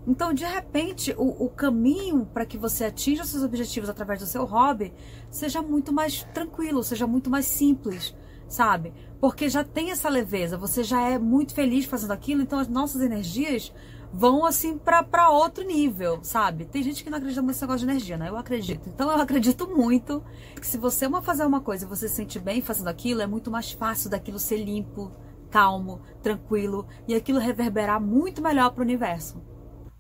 Então, 0.08 0.32
de 0.32 0.46
repente, 0.46 1.14
o, 1.18 1.44
o 1.44 1.50
caminho 1.50 2.24
para 2.24 2.46
que 2.46 2.56
você 2.56 2.86
atinja 2.86 3.26
seus 3.26 3.42
objetivos 3.42 3.90
através 3.90 4.18
do 4.20 4.26
seu 4.26 4.46
hobby 4.46 4.94
seja 5.30 5.60
muito 5.60 5.92
mais 5.92 6.22
tranquilo, 6.32 6.82
seja 6.82 7.06
muito 7.06 7.28
mais 7.28 7.44
simples, 7.44 8.16
sabe? 8.48 8.94
Porque 9.20 9.50
já 9.50 9.62
tem 9.62 9.90
essa 9.90 10.08
leveza, 10.08 10.56
você 10.56 10.82
já 10.82 11.10
é 11.10 11.18
muito 11.18 11.52
feliz 11.52 11.84
fazendo 11.84 12.12
aquilo, 12.12 12.40
então 12.40 12.58
as 12.58 12.68
nossas 12.68 13.02
energias 13.02 13.70
vão 14.10 14.46
assim 14.46 14.78
para 14.78 15.28
outro 15.28 15.62
nível, 15.62 16.20
sabe? 16.22 16.64
Tem 16.64 16.82
gente 16.82 17.04
que 17.04 17.10
não 17.10 17.18
acredita 17.18 17.42
muito 17.42 17.52
nesse 17.52 17.60
negócio 17.60 17.86
de 17.86 17.92
energia, 17.92 18.16
né? 18.16 18.30
Eu 18.30 18.38
acredito. 18.38 18.88
Então 18.88 19.10
eu 19.10 19.20
acredito 19.20 19.68
muito 19.68 20.24
que 20.58 20.66
se 20.66 20.78
você 20.78 21.04
ama 21.04 21.20
fazer 21.20 21.44
uma 21.44 21.60
coisa 21.60 21.84
e 21.84 21.88
você 21.88 22.08
se 22.08 22.14
sente 22.14 22.38
bem 22.38 22.62
fazendo 22.62 22.88
aquilo, 22.88 23.20
é 23.20 23.26
muito 23.26 23.50
mais 23.50 23.72
fácil 23.72 24.08
daquilo 24.08 24.38
ser 24.38 24.56
limpo, 24.56 25.12
calmo, 25.50 26.00
tranquilo 26.22 26.86
e 27.06 27.14
aquilo 27.14 27.38
reverberar 27.38 28.00
muito 28.00 28.40
melhor 28.40 28.70
para 28.70 28.80
o 28.80 28.84
universo. 28.84 29.46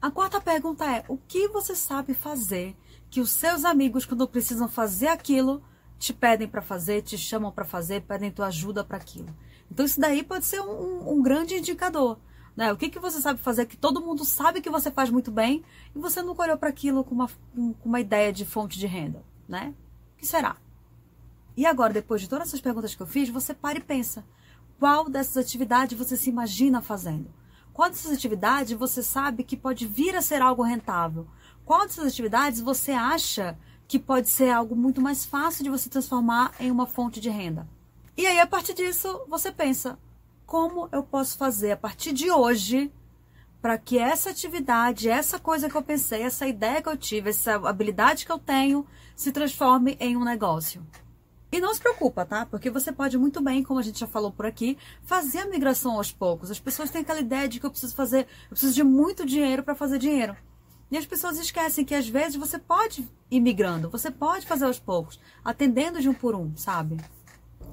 A 0.00 0.10
quarta 0.10 0.40
pergunta 0.40 0.84
é: 0.84 1.04
o 1.08 1.16
que 1.16 1.48
você 1.48 1.74
sabe 1.74 2.14
fazer 2.14 2.76
que 3.10 3.20
os 3.20 3.30
seus 3.30 3.64
amigos, 3.64 4.04
quando 4.04 4.28
precisam 4.28 4.68
fazer 4.68 5.08
aquilo, 5.08 5.62
te 5.98 6.12
pedem 6.12 6.46
para 6.46 6.62
fazer, 6.62 7.02
te 7.02 7.18
chamam 7.18 7.50
para 7.50 7.64
fazer, 7.64 8.02
pedem 8.02 8.30
tua 8.30 8.46
ajuda 8.46 8.84
para 8.84 8.96
aquilo? 8.96 9.34
Então, 9.70 9.84
isso 9.84 10.00
daí 10.00 10.22
pode 10.22 10.46
ser 10.46 10.60
um, 10.60 11.14
um 11.14 11.22
grande 11.22 11.54
indicador. 11.54 12.18
Né? 12.56 12.72
O 12.72 12.76
que, 12.76 12.88
que 12.88 12.98
você 12.98 13.20
sabe 13.20 13.40
fazer 13.40 13.66
que 13.66 13.76
todo 13.76 14.00
mundo 14.00 14.24
sabe 14.24 14.60
que 14.60 14.70
você 14.70 14.90
faz 14.90 15.10
muito 15.10 15.30
bem 15.30 15.64
e 15.94 15.98
você 15.98 16.22
nunca 16.22 16.42
olhou 16.42 16.56
para 16.56 16.68
aquilo 16.68 17.04
com 17.04 17.14
uma, 17.14 17.28
com 17.54 17.74
uma 17.84 18.00
ideia 18.00 18.32
de 18.32 18.44
fonte 18.44 18.78
de 18.78 18.86
renda? 18.86 19.22
Né? 19.48 19.74
O 20.14 20.18
que 20.18 20.26
será? 20.26 20.56
E 21.56 21.66
agora, 21.66 21.92
depois 21.92 22.20
de 22.20 22.28
todas 22.28 22.48
essas 22.48 22.60
perguntas 22.60 22.94
que 22.94 23.02
eu 23.02 23.06
fiz, 23.06 23.28
você 23.28 23.52
para 23.52 23.78
e 23.78 23.82
pensa: 23.82 24.24
qual 24.78 25.08
dessas 25.08 25.36
atividades 25.36 25.98
você 25.98 26.16
se 26.16 26.30
imagina 26.30 26.80
fazendo? 26.80 27.28
Qual 27.78 27.88
dessas 27.88 28.10
atividades 28.10 28.76
você 28.76 29.04
sabe 29.04 29.44
que 29.44 29.56
pode 29.56 29.86
vir 29.86 30.16
a 30.16 30.20
ser 30.20 30.42
algo 30.42 30.64
rentável? 30.64 31.28
Qual 31.64 31.86
dessas 31.86 32.08
atividades 32.08 32.60
você 32.60 32.90
acha 32.90 33.56
que 33.86 34.00
pode 34.00 34.28
ser 34.28 34.50
algo 34.50 34.74
muito 34.74 35.00
mais 35.00 35.24
fácil 35.24 35.62
de 35.62 35.70
você 35.70 35.88
transformar 35.88 36.52
em 36.58 36.72
uma 36.72 36.86
fonte 36.86 37.20
de 37.20 37.30
renda? 37.30 37.68
E 38.16 38.26
aí, 38.26 38.40
a 38.40 38.48
partir 38.48 38.74
disso, 38.74 39.24
você 39.28 39.52
pensa: 39.52 39.96
como 40.44 40.88
eu 40.90 41.04
posso 41.04 41.38
fazer 41.38 41.70
a 41.70 41.76
partir 41.76 42.12
de 42.12 42.32
hoje 42.32 42.92
para 43.62 43.78
que 43.78 43.96
essa 43.96 44.30
atividade, 44.30 45.08
essa 45.08 45.38
coisa 45.38 45.70
que 45.70 45.76
eu 45.76 45.82
pensei, 45.82 46.22
essa 46.22 46.48
ideia 46.48 46.82
que 46.82 46.88
eu 46.88 46.96
tive, 46.96 47.30
essa 47.30 47.54
habilidade 47.64 48.26
que 48.26 48.32
eu 48.32 48.40
tenho, 48.40 48.84
se 49.14 49.30
transforme 49.30 49.96
em 50.00 50.16
um 50.16 50.24
negócio? 50.24 50.84
E 51.50 51.60
não 51.60 51.72
se 51.72 51.80
preocupa, 51.80 52.26
tá? 52.26 52.44
Porque 52.44 52.68
você 52.68 52.92
pode 52.92 53.16
muito 53.16 53.40
bem, 53.40 53.62
como 53.62 53.80
a 53.80 53.82
gente 53.82 53.98
já 53.98 54.06
falou 54.06 54.30
por 54.30 54.44
aqui, 54.44 54.76
fazer 55.02 55.38
a 55.40 55.46
migração 55.46 55.96
aos 55.96 56.12
poucos. 56.12 56.50
As 56.50 56.60
pessoas 56.60 56.90
têm 56.90 57.00
aquela 57.00 57.20
ideia 57.20 57.48
de 57.48 57.58
que 57.58 57.64
eu 57.64 57.70
preciso 57.70 57.94
fazer, 57.94 58.26
eu 58.44 58.50
preciso 58.50 58.74
de 58.74 58.84
muito 58.84 59.24
dinheiro 59.24 59.62
para 59.62 59.74
fazer 59.74 59.98
dinheiro. 59.98 60.36
E 60.90 60.96
as 60.96 61.06
pessoas 61.06 61.38
esquecem 61.38 61.84
que 61.84 61.94
às 61.94 62.08
vezes 62.08 62.36
você 62.36 62.58
pode 62.58 63.06
ir 63.30 63.40
migrando, 63.40 63.90
você 63.90 64.10
pode 64.10 64.46
fazer 64.46 64.64
aos 64.64 64.78
poucos, 64.78 65.20
atendendo 65.44 66.00
de 66.00 66.08
um 66.08 66.14
por 66.14 66.34
um, 66.34 66.56
sabe? 66.56 66.96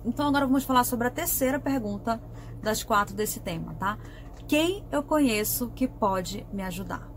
Então 0.06 0.28
agora 0.28 0.46
vamos 0.46 0.64
falar 0.64 0.84
sobre 0.84 1.08
a 1.08 1.12
terceira 1.12 1.60
pergunta 1.60 2.22
das 2.62 2.84
quatro 2.84 3.16
desse 3.16 3.40
tema, 3.40 3.74
tá? 3.76 3.98
Quem 4.48 4.86
eu 4.92 5.02
conheço 5.02 5.70
que 5.70 5.88
pode 5.88 6.46
me 6.54 6.62
ajudar? 6.64 7.15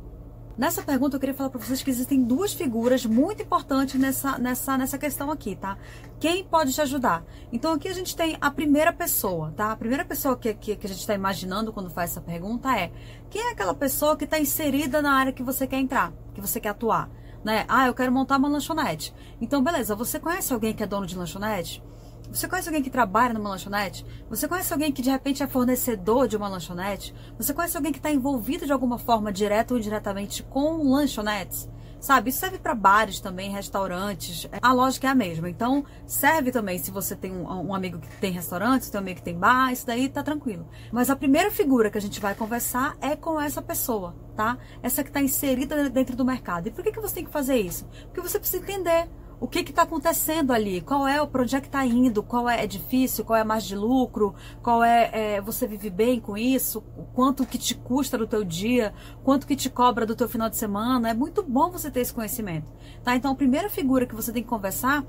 Nessa 0.59 0.83
pergunta 0.83 1.15
eu 1.15 1.21
queria 1.21 1.37
falar 1.37 1.50
para 1.50 1.61
vocês 1.61 1.85
que 1.85 1.91
existem 1.91 2.21
duas 2.21 2.53
figuras 2.53 3.07
muito 3.07 3.41
importantes 3.41 3.95
nessa, 3.95 4.37
nessa, 4.38 4.77
nessa 4.77 4.99
questão 4.99 5.31
aqui, 5.31 5.55
tá? 5.55 5.79
Quem 6.19 6.43
pode 6.43 6.73
te 6.73 6.81
ajudar? 6.81 7.25
Então 7.53 7.75
aqui 7.75 7.87
a 7.87 7.93
gente 7.93 8.17
tem 8.17 8.37
a 8.41 8.50
primeira 8.50 8.93
pessoa, 8.93 9.53
tá? 9.57 9.71
A 9.71 9.77
primeira 9.77 10.05
pessoa 10.05 10.37
que, 10.37 10.53
que, 10.55 10.75
que 10.75 10.87
a 10.87 10.88
gente 10.88 10.99
está 10.99 11.15
imaginando 11.15 11.73
quando 11.73 11.88
faz 11.88 12.11
essa 12.11 12.21
pergunta 12.21 12.77
é 12.77 12.91
quem 13.31 13.41
é 13.41 13.53
aquela 13.53 13.73
pessoa 13.73 14.17
que 14.17 14.25
está 14.25 14.37
inserida 14.41 15.00
na 15.00 15.12
área 15.12 15.33
que 15.33 15.45
você 15.45 15.65
quer 15.65 15.79
entrar, 15.79 16.12
que 16.35 16.41
você 16.41 16.59
quer 16.59 16.71
atuar? 16.71 17.09
Né? 17.45 17.65
Ah, 17.69 17.87
eu 17.87 17.95
quero 17.95 18.11
montar 18.11 18.37
uma 18.37 18.49
lanchonete. 18.49 19.15
Então, 19.41 19.62
beleza, 19.62 19.95
você 19.95 20.19
conhece 20.19 20.53
alguém 20.53 20.75
que 20.75 20.83
é 20.83 20.88
dono 20.88 21.07
de 21.07 21.17
lanchonete? 21.17 21.81
Você 22.30 22.47
conhece 22.47 22.68
alguém 22.68 22.82
que 22.82 22.90
trabalha 22.90 23.32
numa 23.32 23.49
lanchonete? 23.50 24.04
Você 24.28 24.47
conhece 24.47 24.73
alguém 24.73 24.92
que 24.92 25.00
de 25.00 25.11
repente 25.11 25.42
é 25.42 25.47
fornecedor 25.47 26.28
de 26.28 26.37
uma 26.37 26.49
lanchonete? 26.49 27.14
Você 27.38 27.54
conhece 27.54 27.76
alguém 27.76 27.92
que 27.92 27.99
está 27.99 28.11
envolvido 28.11 28.66
de 28.66 28.73
alguma 28.73 28.99
forma, 28.99 29.32
direta 29.32 29.73
ou 29.73 29.80
indiretamente, 29.80 30.42
com 30.42 30.90
lanchonetes? 30.90 31.68
Sabe, 32.00 32.30
isso 32.30 32.38
serve 32.38 32.58
para 32.58 32.76
bares 32.76 33.18
também, 33.18 33.50
restaurantes. 33.50 34.49
A 34.62 34.73
lógica 34.73 35.08
é 35.08 35.11
a 35.11 35.14
mesma. 35.14 35.50
Então, 35.50 35.85
serve 36.06 36.52
também 36.52 36.78
se 36.78 36.92
você 36.92 37.16
tem 37.16 37.32
um, 37.32 37.44
um 37.44 37.75
amigo 37.75 37.99
que 37.99 38.08
tem 38.20 38.30
restaurante, 38.30 38.90
tem 38.90 39.00
um 39.00 39.02
amigo 39.02 39.18
que 39.18 39.25
tem 39.25 39.37
bar, 39.37 39.73
isso 39.73 39.87
daí 39.87 40.08
tá 40.08 40.23
tranquilo. 40.23 40.68
Mas 40.92 41.11
a 41.11 41.16
primeira 41.16 41.50
figura 41.50 41.90
que 41.90 41.99
a 41.99 42.00
gente 42.00 42.20
vai 42.20 42.37
conversar 42.37 42.97
é 43.00 43.16
com 43.16 43.40
essa 43.40 43.61
pessoa, 43.61 44.14
tá? 44.37 44.58
Essa 44.80 45.02
que 45.02 45.11
está 45.11 45.20
inserida 45.20 45.90
dentro 45.90 46.14
do 46.14 46.25
mercado. 46.25 46.68
E 46.68 46.70
por 46.70 46.85
que, 46.85 46.92
que 46.92 47.00
você 47.00 47.16
tem 47.16 47.25
que 47.25 47.32
fazer 47.32 47.56
isso? 47.56 47.85
Porque 48.04 48.20
você 48.20 48.38
precisa 48.38 48.62
entender 48.62 49.08
o 49.40 49.47
que 49.47 49.61
está 49.61 49.83
acontecendo 49.83 50.52
ali, 50.52 50.80
qual 50.80 51.07
é 51.07 51.23
o 51.23 51.28
onde 51.33 51.54
é 51.54 51.61
que 51.61 51.68
está 51.68 51.87
indo, 51.87 52.23
qual 52.23 52.49
é, 52.49 52.64
é 52.64 52.66
difícil, 52.66 53.25
qual 53.25 53.38
é 53.38 53.45
margem 53.45 53.68
de 53.68 53.76
lucro, 53.76 54.35
qual 54.62 54.83
é, 54.83 55.11
é, 55.12 55.40
você 55.40 55.66
vive 55.66 55.90
bem 55.90 56.18
com 56.18 56.37
isso, 56.37 56.83
quanto 57.14 57.47
que 57.47 57.57
te 57.57 57.75
custa 57.75 58.18
do 58.18 58.26
teu 58.26 58.42
dia, 58.42 58.92
quanto 59.23 59.47
que 59.47 59.54
te 59.54 59.71
cobra 59.71 60.04
do 60.04 60.16
teu 60.16 60.28
final 60.28 60.49
de 60.50 60.57
semana. 60.57 61.11
É 61.11 61.14
muito 61.14 61.42
bom 61.42 61.71
você 61.71 61.90
ter 61.90 62.00
esse 62.00 62.12
conhecimento, 62.12 62.66
tá? 63.04 63.14
Então 63.14 63.30
a 63.30 63.37
primeira 63.37 63.71
figura 63.71 64.07
que 64.07 64.14
você 64.14 64.33
tem 64.33 64.42
que 64.42 64.49
conversar 64.49 65.04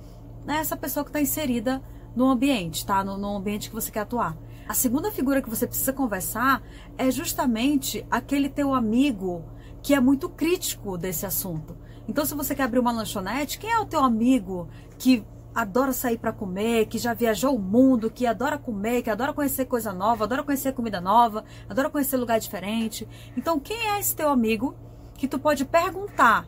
é 0.48 0.53
essa 0.53 0.77
pessoa 0.77 1.03
que 1.03 1.09
está 1.09 1.21
inserida 1.21 1.81
no 2.15 2.29
ambiente, 2.29 2.86
tá? 2.86 3.03
No, 3.03 3.17
no 3.17 3.36
ambiente 3.36 3.69
que 3.69 3.75
você 3.75 3.89
quer 3.89 4.01
atuar. 4.01 4.38
A 4.67 4.75
segunda 4.75 5.12
figura 5.12 5.41
que 5.41 5.50
você 5.50 5.65
precisa 5.65 5.91
conversar 5.91 6.62
é 6.95 7.09
justamente 7.09 8.05
aquele 8.12 8.48
teu 8.48 8.75
amigo 8.75 9.43
que 9.81 9.95
é 9.95 10.00
muito 10.00 10.29
crítico 10.29 10.98
desse 10.98 11.25
assunto. 11.25 11.75
Então, 12.10 12.25
se 12.25 12.34
você 12.34 12.56
quer 12.56 12.63
abrir 12.63 12.80
uma 12.80 12.92
lanchonete, 12.92 13.60
quem 13.60 13.70
é 13.70 13.80
o 13.80 13.86
teu 13.86 14.04
amigo 14.04 14.68
que 14.98 15.24
adora 15.54 15.94
sair 15.94 16.18
para 16.18 16.34
comer, 16.34 16.88
que 16.88 16.98
já 16.98 17.13
viajou 17.13 17.56
o 17.56 17.60
mundo, 17.60 18.10
que 18.10 18.25
adora 18.25 18.58
comer, 18.58 19.04
que 19.04 19.12
adora 19.12 19.32
conhecer 19.32 19.66
coisa 19.66 19.94
nova, 19.94 20.24
adora 20.24 20.44
conhecer 20.44 20.74
comida 20.74 21.00
nova, 21.00 21.46
adora 21.70 21.88
conhecer 21.88 22.18
lugar 22.18 22.39
diferente. 22.39 23.08
Então, 23.38 23.60
quem 23.60 23.78
é 23.92 24.00
esse 24.00 24.16
teu 24.16 24.32
amigo 24.32 24.75
que 25.13 25.28
tu 25.28 25.38
pode 25.38 25.66
perguntar? 25.66 26.48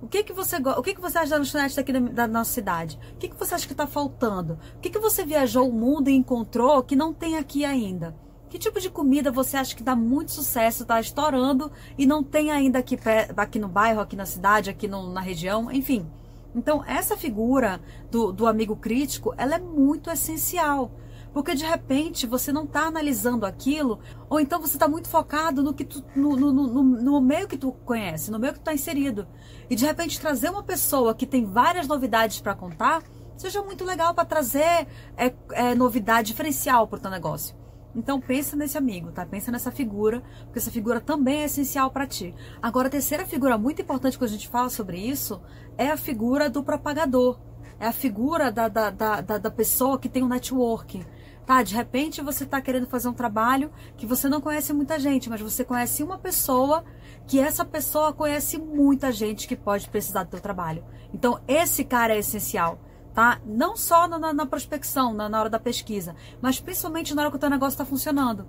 O 0.00 0.08
que 0.08 0.24
que 0.24 0.32
você 0.32 0.56
o 0.56 0.82
que 0.82 0.94
que 0.94 1.00
você 1.00 1.18
acha 1.18 1.32
da 1.32 1.36
lanchonete 1.36 1.76
daqui 1.76 1.92
da, 1.92 2.00
da 2.00 2.26
nossa 2.26 2.50
cidade? 2.50 2.98
O 3.12 3.18
que 3.18 3.28
que 3.28 3.36
você 3.36 3.54
acha 3.54 3.66
que 3.66 3.74
está 3.74 3.86
faltando? 3.86 4.58
O 4.76 4.80
que 4.80 4.88
que 4.88 4.98
você 4.98 5.26
viajou 5.26 5.68
o 5.68 5.72
mundo 5.74 6.08
e 6.08 6.16
encontrou 6.16 6.82
que 6.82 6.96
não 6.96 7.12
tem 7.12 7.36
aqui 7.36 7.66
ainda? 7.66 8.16
Que 8.50 8.58
tipo 8.58 8.80
de 8.80 8.90
comida 8.90 9.30
você 9.30 9.56
acha 9.56 9.76
que 9.76 9.82
dá 9.82 9.94
muito 9.94 10.32
sucesso, 10.32 10.82
está 10.82 11.00
estourando 11.00 11.70
e 11.96 12.04
não 12.04 12.22
tem 12.22 12.50
ainda 12.50 12.80
aqui, 12.80 12.98
aqui 13.36 13.60
no 13.60 13.68
bairro, 13.68 14.00
aqui 14.00 14.16
na 14.16 14.26
cidade, 14.26 14.68
aqui 14.68 14.88
no, 14.88 15.12
na 15.12 15.20
região, 15.20 15.70
enfim. 15.70 16.04
Então, 16.52 16.84
essa 16.84 17.16
figura 17.16 17.80
do, 18.10 18.32
do 18.32 18.48
amigo 18.48 18.74
crítico, 18.74 19.32
ela 19.38 19.54
é 19.54 19.58
muito 19.60 20.10
essencial. 20.10 20.90
Porque 21.32 21.54
de 21.54 21.64
repente 21.64 22.26
você 22.26 22.52
não 22.52 22.64
está 22.64 22.86
analisando 22.86 23.46
aquilo, 23.46 24.00
ou 24.28 24.40
então 24.40 24.60
você 24.60 24.74
está 24.74 24.88
muito 24.88 25.08
focado 25.08 25.62
no 25.62 25.72
que 25.72 25.84
tu, 25.84 26.04
no, 26.16 26.34
no, 26.34 26.52
no, 26.52 26.82
no, 26.82 27.20
meio 27.20 27.46
que 27.46 27.56
tu 27.56 27.70
conhece, 27.84 28.32
no 28.32 28.38
meio 28.40 28.52
que 28.52 28.58
tu 28.58 28.62
está 28.62 28.74
inserido. 28.74 29.28
E 29.68 29.76
de 29.76 29.86
repente 29.86 30.20
trazer 30.20 30.50
uma 30.50 30.64
pessoa 30.64 31.14
que 31.14 31.24
tem 31.24 31.44
várias 31.44 31.86
novidades 31.86 32.40
para 32.40 32.52
contar, 32.52 33.04
seja 33.36 33.62
muito 33.62 33.84
legal 33.84 34.12
para 34.12 34.24
trazer 34.24 34.88
é, 35.16 35.32
é, 35.52 35.72
novidade 35.72 36.32
diferencial 36.32 36.88
para 36.88 36.98
o 36.98 37.00
teu 37.00 37.10
negócio. 37.12 37.59
Então 37.94 38.20
pensa 38.20 38.56
nesse 38.56 38.78
amigo, 38.78 39.10
tá? 39.10 39.26
Pensa 39.26 39.50
nessa 39.50 39.70
figura, 39.70 40.22
porque 40.44 40.58
essa 40.58 40.70
figura 40.70 41.00
também 41.00 41.42
é 41.42 41.44
essencial 41.44 41.90
para 41.90 42.06
ti. 42.06 42.34
Agora, 42.62 42.88
a 42.88 42.90
terceira 42.90 43.26
figura 43.26 43.58
muito 43.58 43.82
importante 43.82 44.16
quando 44.16 44.30
a 44.30 44.32
gente 44.32 44.48
fala 44.48 44.70
sobre 44.70 44.98
isso 44.98 45.40
é 45.76 45.90
a 45.90 45.96
figura 45.96 46.48
do 46.48 46.62
propagador. 46.62 47.40
É 47.78 47.86
a 47.86 47.92
figura 47.92 48.52
da, 48.52 48.68
da, 48.68 48.90
da, 48.90 49.20
da 49.20 49.50
pessoa 49.50 49.98
que 49.98 50.08
tem 50.08 50.22
um 50.22 50.28
network. 50.28 51.04
Tá? 51.46 51.62
De 51.62 51.74
repente 51.74 52.22
você 52.22 52.44
está 52.44 52.60
querendo 52.60 52.86
fazer 52.86 53.08
um 53.08 53.12
trabalho 53.12 53.72
que 53.96 54.06
você 54.06 54.28
não 54.28 54.40
conhece 54.40 54.72
muita 54.72 55.00
gente, 55.00 55.28
mas 55.28 55.40
você 55.40 55.64
conhece 55.64 56.02
uma 56.02 56.18
pessoa 56.18 56.84
que 57.26 57.40
essa 57.40 57.64
pessoa 57.64 58.12
conhece 58.12 58.58
muita 58.58 59.10
gente 59.10 59.48
que 59.48 59.56
pode 59.56 59.88
precisar 59.88 60.24
do 60.24 60.30
teu 60.30 60.40
trabalho. 60.40 60.84
Então, 61.12 61.40
esse 61.48 61.84
cara 61.84 62.14
é 62.14 62.18
essencial 62.18 62.78
tá? 63.14 63.40
Não 63.44 63.76
só 63.76 64.06
na, 64.06 64.32
na 64.32 64.46
prospecção, 64.46 65.12
na, 65.12 65.28
na, 65.28 65.40
hora 65.40 65.50
da 65.50 65.58
pesquisa, 65.58 66.14
mas 66.40 66.60
principalmente 66.60 67.14
na 67.14 67.22
hora 67.22 67.30
que 67.30 67.36
o 67.36 67.40
teu 67.40 67.50
negócio 67.50 67.74
está 67.74 67.84
funcionando. 67.84 68.48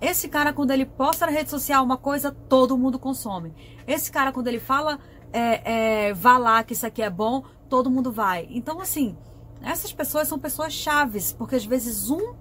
Esse 0.00 0.28
cara, 0.28 0.52
quando 0.52 0.70
ele 0.70 0.86
posta 0.86 1.26
na 1.26 1.32
rede 1.32 1.50
social 1.50 1.84
uma 1.84 1.98
coisa, 1.98 2.32
todo 2.32 2.78
mundo 2.78 2.98
consome. 2.98 3.54
Esse 3.86 4.10
cara, 4.10 4.32
quando 4.32 4.48
ele 4.48 4.58
fala, 4.58 4.98
é, 5.32 6.08
é, 6.08 6.14
vá 6.14 6.38
lá 6.38 6.62
que 6.64 6.72
isso 6.72 6.86
aqui 6.86 7.02
é 7.02 7.10
bom, 7.10 7.44
todo 7.68 7.90
mundo 7.90 8.10
vai. 8.10 8.48
Então, 8.50 8.80
assim, 8.80 9.16
essas 9.62 9.92
pessoas 9.92 10.26
são 10.26 10.38
pessoas 10.38 10.72
chaves, 10.72 11.32
porque 11.32 11.54
às 11.54 11.64
vezes 11.64 12.08
um 12.08 12.34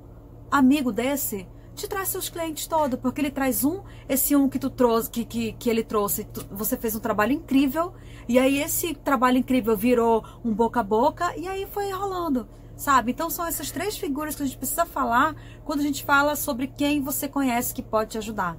amigo 0.50 0.92
desse 0.92 1.48
te 1.80 1.88
traz 1.88 2.10
seus 2.10 2.28
clientes 2.28 2.68
todos, 2.68 3.00
porque 3.00 3.22
ele 3.22 3.32
traz 3.32 3.64
um, 3.64 3.82
esse 4.08 4.36
um 4.36 4.50
que 4.50 4.60
tu 4.60 4.70
trouxe, 4.70 5.10
que, 5.10 5.24
que, 5.24 5.54
que 5.54 5.70
ele 5.70 5.84
trouxe, 5.84 6.26
tu, 6.26 6.46
você 6.52 6.76
fez 6.76 6.96
um 6.96 7.00
trabalho 7.00 7.32
incrível, 7.32 7.94
e 8.28 8.38
aí 8.38 8.62
esse 8.62 8.94
trabalho 8.94 9.38
incrível 9.38 9.76
virou 9.78 10.24
um 10.44 10.54
boca 10.54 10.82
a 10.82 10.84
boca, 10.84 11.34
e 11.38 11.48
aí 11.48 11.66
foi 11.72 11.90
rolando, 11.92 12.48
sabe? 12.76 13.12
Então 13.12 13.30
são 13.30 13.46
essas 13.46 13.72
três 13.72 13.98
figuras 13.98 14.36
que 14.36 14.44
a 14.44 14.46
gente 14.46 14.58
precisa 14.58 14.86
falar 14.86 15.36
quando 15.64 15.80
a 15.80 15.84
gente 15.84 16.04
fala 16.04 16.36
sobre 16.36 16.68
quem 16.68 17.02
você 17.02 17.28
conhece 17.28 17.74
que 17.74 17.82
pode 17.82 18.12
te 18.12 18.18
ajudar. 18.18 18.58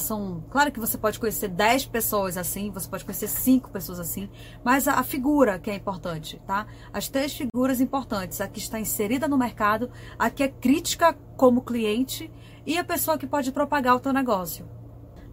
São, 0.00 0.44
claro 0.50 0.72
que 0.72 0.80
você 0.80 0.98
pode 0.98 1.18
conhecer 1.20 1.46
10 1.46 1.86
pessoas 1.86 2.36
assim, 2.36 2.70
você 2.70 2.88
pode 2.88 3.04
conhecer 3.04 3.28
5 3.28 3.70
pessoas 3.70 4.00
assim, 4.00 4.28
mas 4.64 4.88
a, 4.88 4.94
a, 4.94 5.04
figura 5.04 5.60
que 5.60 5.70
é 5.70 5.74
importante, 5.76 6.42
tá? 6.44 6.66
As 6.92 7.08
três 7.08 7.32
figuras 7.32 7.80
importantes, 7.80 8.40
a 8.40 8.48
que 8.48 8.58
está 8.58 8.80
inserida 8.80 9.28
no 9.28 9.38
mercado, 9.38 9.88
a 10.18 10.28
que 10.28 10.42
é 10.42 10.48
crítica 10.48 11.16
como 11.36 11.62
cliente 11.62 12.28
e 12.66 12.76
a 12.76 12.82
pessoa 12.82 13.16
que 13.16 13.28
pode 13.28 13.52
propagar 13.52 13.94
o 13.94 14.00
teu 14.00 14.12
negócio. 14.12 14.68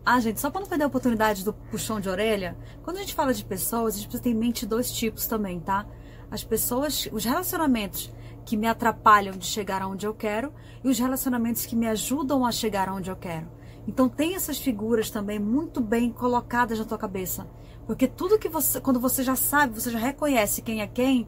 Ah, 0.05 0.19
gente, 0.19 0.39
só 0.39 0.51
para 0.51 0.61
não 0.61 0.67
perder 0.67 0.83
a 0.83 0.87
oportunidade 0.87 1.43
do 1.43 1.51
puxão 1.51 1.99
de 1.99 2.07
orelha, 2.07 2.55
quando 2.83 2.97
a 2.97 2.99
gente 2.99 3.15
fala 3.15 3.33
de 3.33 3.43
pessoas, 3.43 3.95
a 3.95 3.97
gente 3.97 4.07
precisa 4.07 4.23
ter 4.23 4.29
em 4.29 4.35
mente 4.35 4.67
dois 4.67 4.91
tipos 4.91 5.25
também, 5.25 5.59
tá? 5.59 5.87
As 6.29 6.43
pessoas, 6.43 7.09
os 7.11 7.25
relacionamentos 7.25 8.13
que 8.45 8.55
me 8.55 8.67
atrapalham 8.67 9.35
de 9.35 9.45
chegar 9.45 9.81
aonde 9.81 10.05
eu 10.05 10.13
quero 10.13 10.53
e 10.83 10.89
os 10.89 10.99
relacionamentos 10.99 11.65
que 11.65 11.75
me 11.75 11.87
ajudam 11.87 12.45
a 12.45 12.51
chegar 12.51 12.87
aonde 12.87 13.09
eu 13.09 13.15
quero. 13.15 13.47
Então 13.87 14.07
tem 14.07 14.35
essas 14.35 14.57
figuras 14.59 15.09
também 15.09 15.39
muito 15.39 15.81
bem 15.81 16.11
colocadas 16.11 16.79
na 16.79 16.85
tua 16.85 16.97
cabeça. 16.97 17.47
Porque 17.85 18.07
tudo 18.07 18.39
que 18.39 18.47
você, 18.47 18.79
quando 18.79 18.99
você 18.99 19.23
já 19.23 19.35
sabe, 19.35 19.73
você 19.73 19.91
já 19.91 19.99
reconhece 19.99 20.61
quem 20.61 20.81
é 20.81 20.87
quem, 20.87 21.27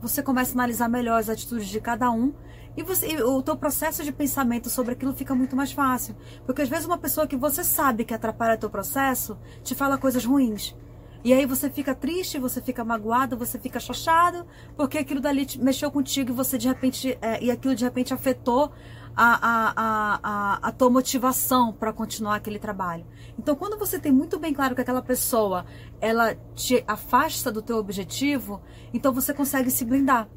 você 0.00 0.22
começa 0.22 0.52
a 0.52 0.54
analisar 0.54 0.88
melhor 0.88 1.18
as 1.18 1.28
atitudes 1.28 1.68
de 1.68 1.80
cada 1.80 2.10
um 2.10 2.34
e, 2.76 2.82
você, 2.82 3.08
e 3.08 3.22
o 3.22 3.40
teu 3.42 3.56
processo 3.56 4.04
de 4.04 4.12
pensamento 4.12 4.68
sobre 4.68 4.92
aquilo 4.92 5.14
fica 5.14 5.34
muito 5.34 5.56
mais 5.56 5.72
fácil. 5.72 6.14
Porque 6.44 6.62
às 6.62 6.68
vezes 6.68 6.86
uma 6.86 6.98
pessoa 6.98 7.26
que 7.26 7.36
você 7.36 7.64
sabe 7.64 8.04
que 8.04 8.12
atrapalha 8.12 8.58
teu 8.58 8.68
processo 8.68 9.38
te 9.62 9.74
fala 9.74 9.96
coisas 9.96 10.24
ruins. 10.24 10.76
E 11.24 11.32
aí 11.32 11.46
você 11.46 11.70
fica 11.70 11.94
triste, 11.94 12.38
você 12.38 12.60
fica 12.60 12.84
magoado, 12.84 13.36
você 13.36 13.58
fica 13.58 13.80
chateado, 13.80 14.46
porque 14.76 14.98
aquilo 14.98 15.20
dali 15.20 15.46
mexeu 15.58 15.90
contigo 15.90 16.30
e 16.30 16.34
você 16.34 16.56
de 16.58 16.68
repente 16.68 17.18
é, 17.20 17.42
e 17.42 17.50
aquilo 17.50 17.74
de 17.74 17.84
repente 17.84 18.14
afetou 18.14 18.70
a, 19.16 19.38
a, 19.40 20.20
a, 20.22 20.68
a, 20.68 20.72
tua 20.72 20.90
motivação 20.90 21.72
para 21.72 21.92
continuar 21.92 22.36
aquele 22.36 22.58
trabalho. 22.58 23.06
Então, 23.38 23.56
quando 23.56 23.78
você 23.78 23.98
tem 23.98 24.12
muito 24.12 24.38
bem 24.38 24.52
claro 24.52 24.74
que 24.74 24.80
aquela 24.82 25.02
pessoa 25.02 25.64
ela 26.00 26.34
te 26.54 26.84
afasta 26.86 27.50
do 27.50 27.62
teu 27.62 27.78
objetivo, 27.78 28.60
então 28.92 29.12
você 29.12 29.32
consegue 29.32 29.70
se 29.70 29.84
blindar 29.84 30.28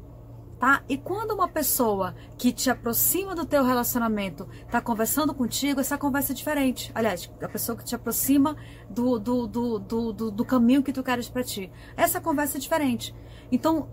tá? 0.60 0.84
E 0.86 0.98
quando 0.98 1.32
uma 1.32 1.48
pessoa 1.48 2.14
que 2.36 2.52
te 2.52 2.68
aproxima 2.68 3.34
do 3.34 3.46
teu 3.46 3.64
relacionamento 3.64 4.46
está 4.66 4.78
conversando 4.78 5.32
contigo, 5.32 5.80
essa 5.80 5.96
conversa 5.96 6.32
é 6.32 6.34
diferente. 6.34 6.92
Aliás, 6.94 7.32
a 7.42 7.48
pessoa 7.48 7.76
que 7.76 7.82
te 7.82 7.94
aproxima 7.94 8.54
do, 8.88 9.18
do, 9.18 9.46
do, 9.46 9.78
do, 9.78 10.12
do, 10.12 10.30
do 10.30 10.44
caminho 10.44 10.82
que 10.82 10.92
tu 10.92 11.02
queres 11.02 11.30
para 11.30 11.42
ti. 11.42 11.72
Essa 11.96 12.20
conversa 12.20 12.58
é 12.58 12.60
diferente. 12.60 13.14
Então, 13.50 13.88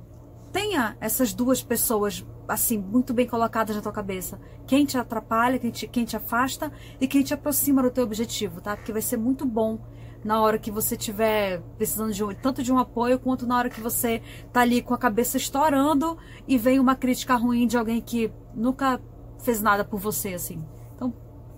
tenha 0.51 0.97
essas 0.99 1.33
duas 1.33 1.63
pessoas 1.63 2.25
assim 2.47 2.77
muito 2.77 3.13
bem 3.13 3.27
colocadas 3.27 3.75
na 3.75 3.81
tua 3.81 3.91
cabeça. 3.91 4.39
Quem 4.65 4.85
te 4.85 4.97
atrapalha, 4.97 5.59
quem 5.59 5.71
te, 5.71 5.87
quem 5.87 6.05
te 6.05 6.15
afasta 6.15 6.71
e 6.99 7.07
quem 7.07 7.23
te 7.23 7.33
aproxima 7.33 7.81
do 7.81 7.91
teu 7.91 8.03
objetivo, 8.03 8.61
tá? 8.61 8.75
Porque 8.75 8.91
vai 8.91 9.01
ser 9.01 9.17
muito 9.17 9.45
bom 9.45 9.79
na 10.23 10.41
hora 10.41 10.57
que 10.57 10.71
você 10.71 10.95
estiver 10.95 11.61
precisando 11.77 12.11
de 12.11 12.23
um, 12.23 12.33
tanto 12.33 12.63
de 12.63 12.71
um 12.71 12.77
apoio 12.77 13.19
quanto 13.19 13.45
na 13.45 13.57
hora 13.57 13.69
que 13.69 13.79
você 13.79 14.21
tá 14.51 14.61
ali 14.61 14.81
com 14.81 14.93
a 14.93 14.97
cabeça 14.97 15.37
estourando 15.37 16.17
e 16.47 16.57
vem 16.57 16.79
uma 16.79 16.95
crítica 16.95 17.35
ruim 17.35 17.67
de 17.67 17.77
alguém 17.77 18.01
que 18.01 18.31
nunca 18.53 18.99
fez 19.39 19.61
nada 19.61 19.85
por 19.85 19.99
você, 19.99 20.33
assim. 20.33 20.65
Então, 20.95 21.13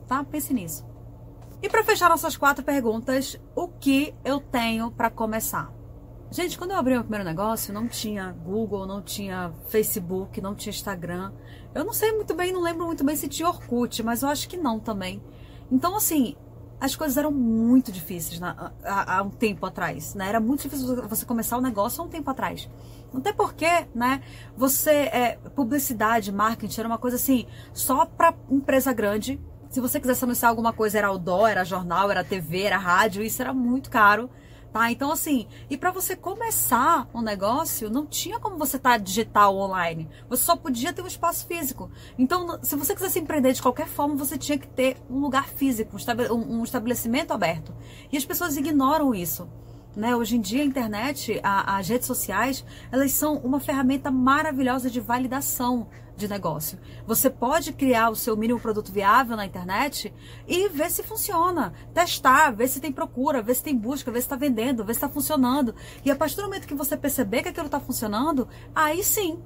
tá? 0.08 0.24
Pense 0.24 0.53
nisso. 0.53 0.86
E 1.62 1.67
para 1.67 1.84
fechar 1.84 2.10
nossas 2.10 2.38
quatro 2.38 2.63
perguntas, 2.63 3.39
o 3.55 3.67
que 3.67 4.13
eu 4.24 4.39
tenho 4.39 4.91
para 4.91 5.10
começar? 5.10 5.78
Gente, 6.31 6.59
quando 6.59 6.71
eu 6.71 6.77
abri 6.77 6.93
meu 6.93 7.01
primeiro 7.01 7.25
negócio, 7.25 7.74
não 7.74 7.88
tinha 7.88 8.31
Google, 8.31 8.86
não 8.86 9.01
tinha 9.01 9.51
Facebook, 9.67 10.39
não 10.39 10.53
tinha 10.53 10.69
Instagram. 10.69 11.31
Eu 11.74 11.83
não 11.83 11.91
sei 11.91 12.12
muito 12.12 12.36
bem, 12.36 12.53
não 12.53 12.62
lembro 12.62 12.86
muito 12.86 13.03
bem 13.03 13.15
se 13.15 13.27
tinha 13.27 13.50
Orkut, 13.50 14.03
mas 14.03 14.21
eu 14.21 14.29
acho 14.29 14.48
que 14.48 14.55
não 14.55 14.79
também. 14.79 15.24
Então, 15.71 15.98
assim, 15.98 16.36
as 16.79 16.95
coisas 16.95 17.17
eram 17.17 17.31
muito 17.31 17.91
difíceis 17.91 18.39
na, 18.39 18.71
há, 18.83 19.17
há, 19.17 19.24
um 19.24 19.31
tempo 19.31 19.65
atrás, 19.65 20.13
né? 20.13 20.29
Era 20.29 20.39
muito 20.39 20.62
difícil 20.62 21.01
você 21.07 21.25
começar 21.25 21.55
o 21.55 21.59
um 21.59 21.63
negócio 21.63 22.00
há 22.00 22.05
um 22.05 22.09
tempo 22.09 22.29
atrás. 22.29 22.69
Não 23.12 23.21
tem 23.21 23.33
porquê, 23.33 23.88
né? 23.95 24.21
Você, 24.55 24.91
é, 24.91 25.39
publicidade, 25.55 26.31
marketing, 26.31 26.79
era 26.79 26.88
uma 26.88 27.00
coisa 27.00 27.15
assim, 27.15 27.48
só 27.74 28.05
para 28.05 28.36
empresa 28.51 28.93
grande. 28.93 29.41
Se 29.71 29.81
você 29.81 30.00
quisesse 30.00 30.24
anunciar 30.24 30.50
alguma 30.50 30.74
coisa, 30.74 31.00
era 31.00 31.07
outdoor, 31.07 31.50
era 31.50 31.63
jornal, 31.63 32.12
era 32.12 32.24
TV, 32.24 32.62
era 32.62 32.77
rádio, 32.77 33.24
isso 33.24 33.41
era 33.41 33.51
muito 33.51 33.89
caro 33.89 34.29
tá? 34.71 34.91
Então, 34.91 35.11
assim, 35.11 35.47
e 35.69 35.77
para 35.77 35.91
você 35.91 36.15
começar 36.15 37.07
um 37.13 37.21
negócio, 37.21 37.89
não 37.89 38.05
tinha 38.05 38.39
como 38.39 38.57
você 38.57 38.77
estar 38.77 38.91
tá 38.91 38.97
digital 38.97 39.55
online. 39.57 40.09
Você 40.29 40.43
só 40.43 40.55
podia 40.55 40.93
ter 40.93 41.01
um 41.01 41.07
espaço 41.07 41.45
físico. 41.45 41.91
Então, 42.17 42.59
se 42.63 42.75
você 42.75 42.93
quisesse 42.93 43.19
empreender 43.19 43.53
de 43.53 43.61
qualquer 43.61 43.88
forma, 43.88 44.15
você 44.15 44.38
tinha 44.38 44.57
que 44.57 44.67
ter 44.67 44.97
um 45.09 45.19
lugar 45.19 45.47
físico, 45.47 45.97
um 46.31 46.63
estabelecimento 46.63 47.31
aberto. 47.31 47.73
E 48.11 48.17
as 48.17 48.25
pessoas 48.25 48.57
ignoram 48.57 49.13
isso. 49.13 49.49
Né? 49.96 50.15
Hoje 50.15 50.38
em 50.38 50.41
dia 50.41 50.62
a 50.62 50.65
internet, 50.65 51.39
a, 51.43 51.77
as 51.77 51.88
redes 51.89 52.08
sociais, 52.08 52.63
elas 52.91 53.12
são 53.12 53.38
uma 53.38 53.60
ferramenta 53.60 54.12
maravilhosa 54.12 54.89
de 54.89 55.00
validação 55.00 55.88
de 56.15 56.27
negócio. 56.27 56.77
Você 57.08 57.29
pode 57.29 57.74
criar 57.74 58.10
o 58.10 58.15
seu 58.15 58.38
mínimo 58.38 58.60
produto 58.60 58.91
viável 58.91 59.36
na 59.36 59.46
internet 59.46 60.13
e 60.48 60.67
ver 60.69 60.91
se 60.91 61.01
funciona, 61.01 61.74
testar, 61.93 62.51
ver 62.51 62.67
se 62.67 62.79
tem 62.79 62.91
procura, 62.91 63.41
ver 63.41 63.55
se 63.55 63.63
tem 63.63 63.75
busca, 63.75 64.12
ver 64.12 64.19
se 64.19 64.25
está 64.25 64.36
vendendo, 64.36 64.84
ver 64.84 64.93
se 64.93 64.98
está 64.98 65.10
funcionando. 65.10 65.74
E 66.03 66.12
a 66.12 66.15
partir 66.15 66.36
do 66.36 66.43
momento 66.43 66.67
que 66.67 66.75
você 66.75 66.96
perceber 66.96 67.41
que 67.41 67.50
aquilo 67.50 67.65
está 67.65 67.79
funcionando, 67.79 68.48
aí 68.75 69.03
sim 69.03 69.41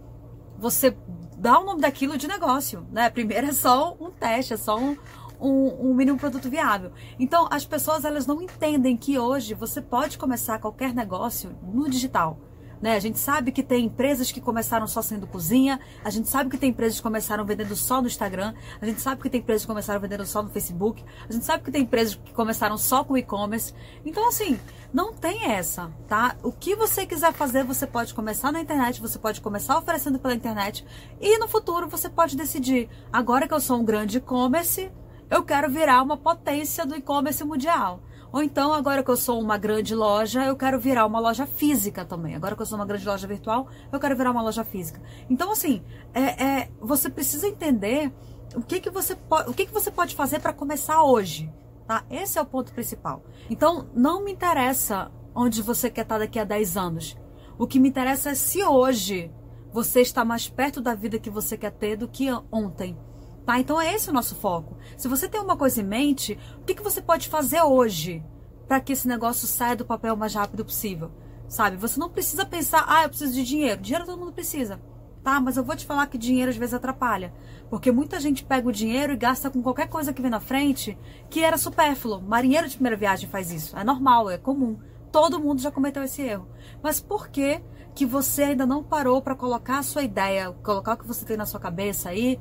você 0.58 0.96
dá 1.38 1.60
o 1.60 1.66
nome 1.66 1.82
daquilo 1.82 2.18
de 2.18 2.28
negócio, 2.28 2.86
né? 2.92 3.10
Primeiro 3.10 3.48
é 3.48 3.52
só 3.52 3.96
um 4.00 4.10
teste, 4.10 4.54
é 4.54 4.58
só 4.58 4.78
um, 4.78 4.98
um, 5.40 5.90
um, 5.90 5.94
mínimo 5.94 6.18
produto 6.18 6.50
viável. 6.50 6.92
Então, 7.20 7.48
as 7.52 7.66
pessoas 7.66 8.06
elas 8.06 8.26
não 8.26 8.42
entendem 8.42 8.98
que 8.98 9.18
hoje 9.18 9.54
você 9.54 9.82
pode 9.82 10.18
começar 10.18 10.60
qualquer 10.60 10.94
negócio 10.94 11.56
no 11.62 11.90
digital. 11.90 12.40
Né? 12.84 12.98
A 12.98 13.00
gente 13.00 13.18
sabe 13.18 13.54
que 13.54 13.64
tem 13.64 13.86
empresas 13.86 14.30
que 14.30 14.42
começaram 14.42 14.86
só 14.86 15.02
sendo 15.02 15.26
cozinha, 15.26 15.80
a 16.04 16.10
gente 16.10 16.28
sabe 16.28 16.50
que 16.50 16.58
tem 16.58 16.70
empresas 16.70 16.98
que 16.98 17.04
começaram 17.04 17.46
vendendo 17.46 17.78
só 17.78 18.02
no 18.02 18.08
Instagram, 18.08 18.54
a 18.82 18.86
gente 18.86 19.00
sabe 19.00 19.22
que 19.22 19.30
tem 19.30 19.40
empresas 19.40 19.62
que 19.62 19.68
começaram 19.68 20.02
vendendo 20.02 20.26
só 20.26 20.44
no 20.44 20.50
Facebook, 20.50 21.02
a 21.30 21.32
gente 21.32 21.46
sabe 21.46 21.64
que 21.64 21.72
tem 21.72 21.84
empresas 21.84 22.16
que 22.16 22.34
começaram 22.34 22.78
só 22.78 23.02
com 23.02 23.18
e-commerce. 23.18 23.74
Então, 24.04 24.28
assim, 24.28 24.60
não 24.94 25.14
tem 25.14 25.50
essa, 25.50 25.90
tá? 26.10 26.36
O 26.44 26.52
que 26.52 26.76
você 26.76 27.06
quiser 27.06 27.32
fazer, 27.32 27.64
você 27.64 27.88
pode 27.88 28.14
começar 28.14 28.52
na 28.52 28.60
internet, 28.60 29.00
você 29.00 29.18
pode 29.18 29.40
começar 29.40 29.78
oferecendo 29.78 30.20
pela 30.20 30.36
internet 30.36 30.86
e 31.22 31.38
no 31.38 31.48
futuro 31.48 31.88
você 31.88 32.10
pode 32.10 32.36
decidir, 32.36 32.90
agora 33.14 33.48
que 33.48 33.54
eu 33.54 33.62
sou 33.62 33.80
um 33.80 33.86
grande 33.86 34.18
e-commerce, 34.18 34.92
eu 35.34 35.44
quero 35.44 35.68
virar 35.68 36.04
uma 36.04 36.16
potência 36.16 36.86
do 36.86 36.96
e-commerce 36.96 37.44
mundial. 37.44 38.02
Ou 38.32 38.44
então, 38.44 38.72
agora 38.72 39.04
que 39.04 39.10
eu 39.10 39.18
sou 39.18 39.42
uma 39.42 39.58
grande 39.58 39.96
loja, 39.96 40.46
eu 40.46 40.56
quero 40.56 40.80
virar 40.80 41.08
uma 41.08 41.20
loja 41.20 41.48
física 41.48 42.06
também. 42.06 42.36
Agora 42.36 42.56
que 42.56 42.62
eu 42.62 42.66
sou 42.68 42.78
uma 42.78 42.86
grande 42.86 43.06
loja 43.06 43.28
virtual, 43.28 43.68
eu 43.92 44.00
quero 44.00 44.16
virar 44.16 44.30
uma 44.30 44.44
loja 44.44 44.64
física. 44.64 45.02
Então, 45.28 45.52
assim, 45.52 45.84
é, 46.14 46.44
é 46.44 46.72
você 46.80 47.10
precisa 47.10 47.48
entender 47.48 48.14
o 48.56 48.62
que, 48.62 48.80
que, 48.80 48.92
você, 48.92 49.16
pode, 49.16 49.50
o 49.50 49.54
que, 49.56 49.66
que 49.66 49.74
você 49.74 49.90
pode 49.90 50.16
fazer 50.16 50.40
para 50.40 50.54
começar 50.54 51.02
hoje. 51.02 51.52
Tá? 51.88 52.04
Esse 52.12 52.38
é 52.38 52.42
o 52.42 52.46
ponto 52.46 52.72
principal. 52.72 53.24
Então, 53.50 53.90
não 53.94 54.24
me 54.24 54.32
interessa 54.32 55.12
onde 55.34 55.64
você 55.64 55.90
quer 55.90 56.02
estar 56.02 56.20
daqui 56.20 56.38
a 56.38 56.44
10 56.44 56.78
anos. 56.78 57.18
O 57.58 57.66
que 57.66 57.80
me 57.80 57.90
interessa 57.90 58.30
é 58.30 58.36
se 58.36 58.64
hoje 58.64 59.32
você 59.72 60.02
está 60.02 60.24
mais 60.24 60.48
perto 60.48 60.80
da 60.80 60.94
vida 60.94 61.18
que 61.18 61.32
você 61.32 61.58
quer 61.58 61.72
ter 61.72 61.98
do 61.98 62.08
que 62.08 62.28
ontem. 62.52 62.96
Tá? 63.46 63.60
Então 63.60 63.80
é 63.80 63.94
esse 63.94 64.10
o 64.10 64.14
nosso 64.14 64.36
foco. 64.36 64.78
Se 64.98 65.08
você 65.08 65.28
tem 65.28 65.42
uma 65.42 65.58
coisa 65.58 65.82
em 65.82 65.86
mente, 65.86 66.38
o 66.62 66.64
que, 66.64 66.76
que 66.76 66.84
você 66.84 67.02
pode 67.02 67.28
fazer 67.28 67.62
hoje 67.62 68.24
para 68.68 68.80
que 68.80 68.94
esse 68.94 69.08
negócio 69.08 69.48
saia 69.48 69.76
do 69.76 69.86
papel 69.86 70.14
o 70.14 70.18
mais 70.18 70.34
rápido 70.34 70.64
possível? 70.64 71.12
Sabe? 71.48 71.78
Você 71.78 72.00
não 72.00 72.10
precisa 72.10 72.46
pensar, 72.46 72.86
ah, 72.88 73.04
eu 73.04 73.10
preciso 73.10 73.34
de 73.34 73.44
dinheiro. 73.44 73.82
Dinheiro 73.82 74.06
todo 74.06 74.18
mundo 74.18 74.32
precisa. 74.32 74.80
Tá? 75.22 75.40
Mas 75.40 75.58
eu 75.58 75.64
vou 75.64 75.76
te 75.76 75.86
falar 75.86 76.08
que 76.08 76.18
dinheiro 76.18 76.50
às 76.50 76.58
vezes 76.58 76.74
atrapalha. 76.74 77.34
Porque 77.70 77.92
muita 77.92 78.20
gente 78.20 78.44
pega 78.44 78.68
o 78.68 78.72
dinheiro 78.72 79.14
e 79.14 79.18
gasta 79.18 79.50
com 79.50 79.62
qualquer 79.62 79.88
coisa 79.88 80.14
que 80.14 80.22
vem 80.22 80.32
na 80.32 80.40
frente 80.40 80.98
que 81.30 81.42
era 81.44 81.58
supérfluo. 81.58 82.22
Marinheiro 82.22 82.68
de 82.68 82.76
primeira 82.76 82.98
viagem 82.98 83.30
faz 83.30 83.52
isso. 83.52 83.78
É 83.78 83.84
normal, 83.84 84.30
é 84.30 84.38
comum. 84.38 84.80
Todo 85.12 85.40
mundo 85.40 85.62
já 85.62 85.70
cometeu 85.70 86.04
esse 86.04 86.22
erro. 86.22 86.48
Mas 86.82 87.00
por 87.00 87.28
que 87.28 87.62
que 87.94 88.06
você 88.06 88.44
ainda 88.44 88.66
não 88.66 88.84
parou 88.84 89.22
para 89.22 89.36
colocar 89.36 89.78
a 89.78 89.84
sua 89.84 90.02
ideia, 90.02 90.52
colocar 90.64 90.94
o 90.94 90.98
que 90.98 91.08
você 91.08 91.26
tem 91.26 91.38
na 91.38 91.46
sua 91.46 91.60
cabeça 91.60 92.10
aí, 92.10 92.40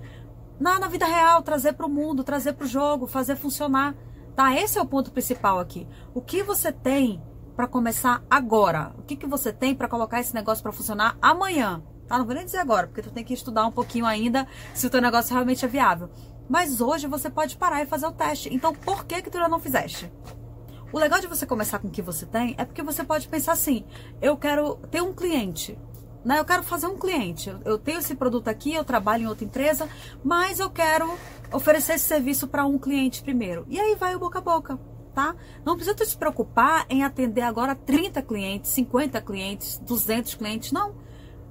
na, 0.62 0.79
na 0.79 0.87
vida 0.87 1.05
real, 1.05 1.42
trazer 1.42 1.72
para 1.72 1.87
o 1.87 1.90
mundo, 1.90 2.22
trazer 2.22 2.53
para 2.53 2.64
o 2.64 2.68
jogo, 2.68 3.09
fazer 3.09 3.35
funcionar. 3.35 3.96
Tá? 4.37 4.55
Esse 4.55 4.79
é 4.79 4.81
o 4.81 4.87
ponto 4.87 5.11
principal 5.11 5.59
aqui. 5.59 5.88
O 6.14 6.22
que 6.22 6.40
você 6.40 6.70
tem 6.70 7.20
para 7.57 7.66
começar 7.66 8.22
agora? 8.31 8.94
O 8.96 9.03
que, 9.03 9.16
que 9.16 9.27
você 9.27 9.53
tem 9.53 9.75
para 9.75 9.88
colocar 9.88 10.20
esse 10.20 10.33
negócio 10.33 10.62
para 10.62 10.70
funcionar 10.70 11.18
amanhã? 11.20 11.83
Tá? 12.07 12.16
Não 12.16 12.25
vou 12.25 12.35
nem 12.35 12.44
dizer 12.44 12.59
agora, 12.59 12.87
porque 12.87 13.03
tu 13.03 13.11
tem 13.11 13.25
que 13.25 13.35
estudar 13.35 13.66
um 13.66 13.72
pouquinho 13.72 14.07
ainda 14.07 14.46
se 14.72 14.87
o 14.87 14.90
teu 14.90 15.03
negócio 15.03 15.35
realmente 15.35 15.64
é 15.64 15.68
viável. 15.68 16.09
Mas 16.48 16.81
hoje 16.81 17.09
você 17.09 17.29
pode 17.29 17.57
parar 17.57 17.83
e 17.83 17.87
fazer 17.87 18.07
o 18.07 18.12
teste. 18.12 18.55
Então, 18.55 18.72
por 18.72 19.05
que 19.05 19.20
que 19.20 19.31
tu 19.31 19.38
ainda 19.38 19.48
não 19.48 19.59
fizeste? 19.59 20.12
O 20.92 20.98
legal 20.98 21.20
de 21.20 21.27
você 21.27 21.44
começar 21.44 21.81
com 21.81 21.88
o 21.88 21.90
que 21.90 22.03
você 22.03 22.25
tem 22.25 22.55
é 22.57 22.64
porque 22.64 22.83
você 22.83 23.03
pode 23.03 23.27
pensar 23.27 23.53
assim: 23.53 23.85
eu 24.20 24.37
quero 24.37 24.77
ter 24.92 25.03
um 25.03 25.12
cliente. 25.12 25.77
Né? 26.24 26.38
Eu 26.38 26.44
quero 26.44 26.62
fazer 26.62 26.87
um 26.87 26.96
cliente. 26.96 27.54
Eu 27.64 27.78
tenho 27.78 27.98
esse 27.98 28.14
produto 28.14 28.48
aqui, 28.48 28.74
eu 28.74 28.85
trabalho 28.85 29.24
em 29.24 29.26
outra 29.26 29.44
empresa, 29.44 29.88
mas 30.22 30.61
eu 30.61 30.70
quero 30.70 31.12
oferecer 31.52 31.94
esse 31.94 32.04
serviço 32.04 32.46
para 32.48 32.64
um 32.64 32.78
cliente 32.78 33.22
primeiro. 33.22 33.66
E 33.68 33.78
aí 33.78 33.94
vai 33.96 34.14
o 34.14 34.18
boca 34.18 34.38
a 34.38 34.42
boca, 34.42 34.78
tá? 35.14 35.35
Não 35.64 35.76
precisa 35.76 36.04
se 36.04 36.16
preocupar 36.16 36.87
em 36.88 37.04
atender 37.04 37.42
agora 37.42 37.74
30 37.74 38.22
clientes, 38.22 38.70
50 38.70 39.20
clientes, 39.20 39.78
200 39.78 40.35
clientes, 40.35 40.72
não. 40.72 40.94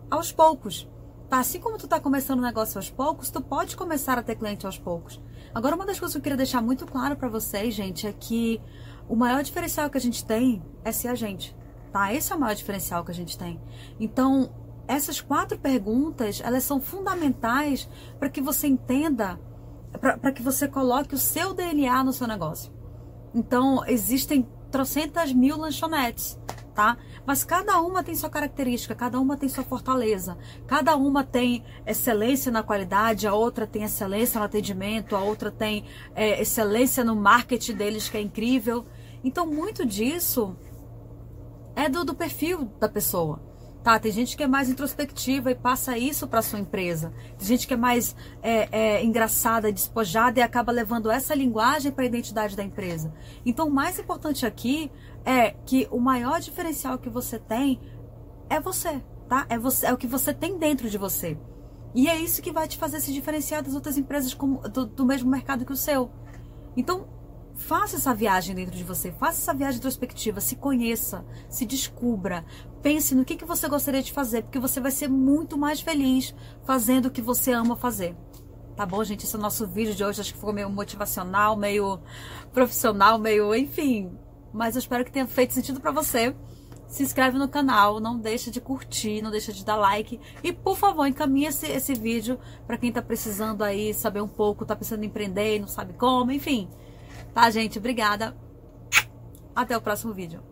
Aos 0.10 0.32
poucos. 0.32 0.88
Tá? 1.30 1.40
Assim 1.40 1.62
como 1.62 1.78
tu 1.78 1.86
está 1.86 1.98
começando 1.98 2.40
o 2.40 2.42
negócio 2.42 2.78
aos 2.78 2.90
poucos, 2.90 3.32
tu 3.32 3.42
pode 3.42 3.78
começar 3.78 4.18
a 4.18 4.22
ter 4.22 4.36
cliente 4.36 4.66
aos 4.66 4.78
poucos. 4.78 5.22
Agora, 5.54 5.76
uma 5.76 5.86
das 5.86 5.98
coisas 5.98 6.14
que 6.14 6.20
eu 6.20 6.24
queria 6.24 6.36
deixar 6.36 6.62
muito 6.62 6.86
claro 6.86 7.16
para 7.16 7.30
vocês, 7.30 7.74
gente, 7.74 8.06
é 8.06 8.12
que 8.12 8.62
o 9.08 9.16
maior 9.16 9.42
diferencial 9.42 9.90
que 9.90 9.98
a 9.98 10.02
gente 10.02 10.26
tem 10.26 10.62
é 10.84 10.92
ser 10.92 11.08
a 11.08 11.16
gente. 11.16 11.56
Tá? 11.92 12.14
Esse 12.14 12.34
é 12.34 12.36
o 12.36 12.40
maior 12.40 12.54
diferencial 12.54 13.06
que 13.06 13.12
a 13.12 13.14
gente 13.14 13.38
tem. 13.38 13.62
Então, 14.00 14.52
essas 14.92 15.22
quatro 15.22 15.58
perguntas, 15.58 16.42
elas 16.44 16.64
são 16.64 16.82
fundamentais 16.82 17.90
para 18.20 18.30
que 18.30 18.42
você 18.42 18.68
entenda, 18.68 19.40
para 20.00 20.32
que 20.32 20.42
você 20.42 20.68
coloque 20.68 21.16
o 21.16 21.18
seu 21.18 21.54
DNA 21.54 22.04
no 22.04 22.12
seu 22.12 22.28
negócio. 22.28 22.72
Então, 23.34 23.86
existem 23.88 24.48
trocentas 24.70 25.32
mil 25.32 25.58
lanchonetes, 25.58 26.38
tá? 26.76 26.98
Mas 27.26 27.44
cada 27.46 27.80
uma 27.80 28.04
tem 28.04 28.16
sua 28.16 28.30
característica, 28.30 28.94
cada 28.94 29.20
uma 29.20 29.38
tem 29.38 29.48
sua 29.48 29.64
fortaleza, 29.64 30.38
cada 30.68 30.98
uma 30.98 31.24
tem 31.24 31.64
excelência 31.86 32.52
na 32.52 32.62
qualidade, 32.62 33.28
a 33.28 33.34
outra 33.34 33.66
tem 33.66 33.84
excelência 33.84 34.40
no 34.40 34.46
atendimento, 34.46 35.16
a 35.16 35.22
outra 35.22 35.50
tem 35.50 35.86
é, 36.14 36.42
excelência 36.42 37.04
no 37.04 37.16
marketing 37.16 37.76
deles, 37.76 38.10
que 38.10 38.18
é 38.18 38.22
incrível. 38.22 38.86
Então, 39.24 39.46
muito 39.46 39.86
disso 39.86 40.56
é 41.76 41.88
do, 41.88 42.04
do 42.04 42.14
perfil 42.14 42.66
da 42.80 42.90
pessoa. 42.90 43.51
Tá, 43.84 43.98
tem 43.98 44.12
gente 44.12 44.38
que 44.38 44.44
é 44.44 44.48
mais 44.48 44.70
introspectiva 44.70 45.50
e 45.50 45.56
passa 45.56 45.98
isso 45.98 46.28
para 46.28 46.44
sua 46.44 46.60
empresa. 46.60 47.12
Tem 47.38 47.48
gente 47.48 47.66
que 47.66 47.74
é 47.74 47.78
mais 47.78 48.16
é, 48.44 48.70
é, 48.72 49.04
engraçada, 49.04 49.72
despojada 49.72 50.40
e 50.40 50.44
acaba 50.44 50.72
levando 50.72 51.10
essa 51.10 51.34
linguagem 51.34 51.92
para 51.92 52.04
a 52.04 52.08
identidade 52.08 52.56
da 52.56 52.64
empresa. 52.64 53.12
Então, 53.44 53.68
o 53.68 53.72
mais 53.72 53.98
importante 53.98 54.46
aqui 54.46 54.92
é 55.26 55.52
que 55.66 55.88
o 55.90 56.00
maior 56.00 56.40
diferencial 56.40 57.00
que 57.00 57.10
você 57.10 57.40
tem 57.40 57.80
é 58.48 58.60
você, 58.60 59.02
tá? 59.28 59.48
É, 59.50 59.58
você, 59.58 59.88
é 59.88 59.94
o 59.94 59.98
que 59.98 60.08
você 60.08 60.32
tem 60.32 60.60
dentro 60.60 60.88
de 60.88 60.98
você. 61.00 61.36
E 61.96 62.08
é 62.08 62.16
isso 62.16 62.42
que 62.42 62.52
vai 62.52 62.68
te 62.68 62.78
fazer 62.78 63.00
se 63.00 63.12
diferenciar 63.12 63.64
das 63.64 63.74
outras 63.74 63.98
empresas 63.98 64.34
como, 64.34 64.60
do, 64.70 64.86
do 64.86 65.06
mesmo 65.06 65.30
mercado 65.30 65.66
que 65.66 65.74
o 65.74 65.78
seu. 65.78 66.12
Então, 66.78 67.08
Faça 67.56 67.98
essa 67.98 68.14
viagem 68.14 68.56
dentro 68.56 68.76
de 68.76 68.84
você, 68.84 69.12
faça 69.12 69.42
essa 69.42 69.54
viagem 69.54 69.78
introspectiva, 69.78 70.42
se 70.42 70.56
conheça, 70.56 71.26
se 71.50 71.66
descubra, 71.66 72.46
pense 72.82 73.14
no 73.14 73.24
que, 73.24 73.36
que 73.36 73.46
você 73.46 73.68
gostaria 73.68 74.02
de 74.02 74.12
fazer, 74.12 74.44
porque 74.44 74.60
você 74.60 74.80
vai 74.80 74.92
ser 74.92 75.08
muito 75.08 75.58
mais 75.58 75.80
feliz 75.82 76.34
fazendo 76.66 77.08
o 77.08 77.12
que 77.12 77.22
você 77.22 77.52
ama 77.52 77.76
fazer. 77.76 78.16
Tá 78.76 78.86
bom, 78.86 79.04
gente? 79.04 79.26
Esse 79.26 79.36
é 79.36 79.40
o 79.40 79.42
nosso 79.42 79.68
vídeo 79.68 79.94
de 79.94 80.04
hoje. 80.04 80.22
Acho 80.22 80.34
que 80.34 80.40
ficou 80.40 80.54
meio 80.54 80.70
motivacional, 80.70 81.56
meio 81.56 82.00
profissional, 82.54 83.20
meio, 83.20 83.54
enfim, 83.54 84.12
mas 84.54 84.76
eu 84.76 84.80
espero 84.80 85.06
que 85.06 85.12
tenha 85.12 85.28
feito 85.28 85.54
sentido 85.54 85.80
para 85.80 85.92
você. 85.92 86.36
Se 86.88 87.04
inscreve 87.04 87.38
no 87.38 87.48
canal, 87.48 88.02
não 88.02 88.20
deixa 88.20 88.52
de 88.52 88.60
curtir, 88.60 89.22
não 89.22 89.32
deixa 89.32 89.54
de 89.54 89.64
dar 89.64 89.78
like. 89.78 90.20
E, 90.44 90.52
por 90.52 90.76
favor, 90.76 91.06
encaminhe 91.08 91.48
esse, 91.48 91.66
esse 91.68 91.94
vídeo 91.94 92.38
para 92.68 92.78
quem 92.78 92.92
tá 92.92 93.02
precisando 93.02 93.62
aí 93.64 93.94
saber 93.94 94.22
um 94.22 94.28
pouco, 94.28 94.66
tá 94.66 94.76
precisando 94.76 95.06
empreender 95.06 95.56
e 95.56 95.60
não 95.60 95.70
sabe 95.70 95.94
como, 95.94 96.32
enfim. 96.32 96.70
Tá, 97.34 97.50
gente? 97.50 97.80
Obrigada. 97.80 98.36
Até 99.56 99.76
o 99.78 99.82
próximo 99.82 100.14
vídeo. 100.14 100.51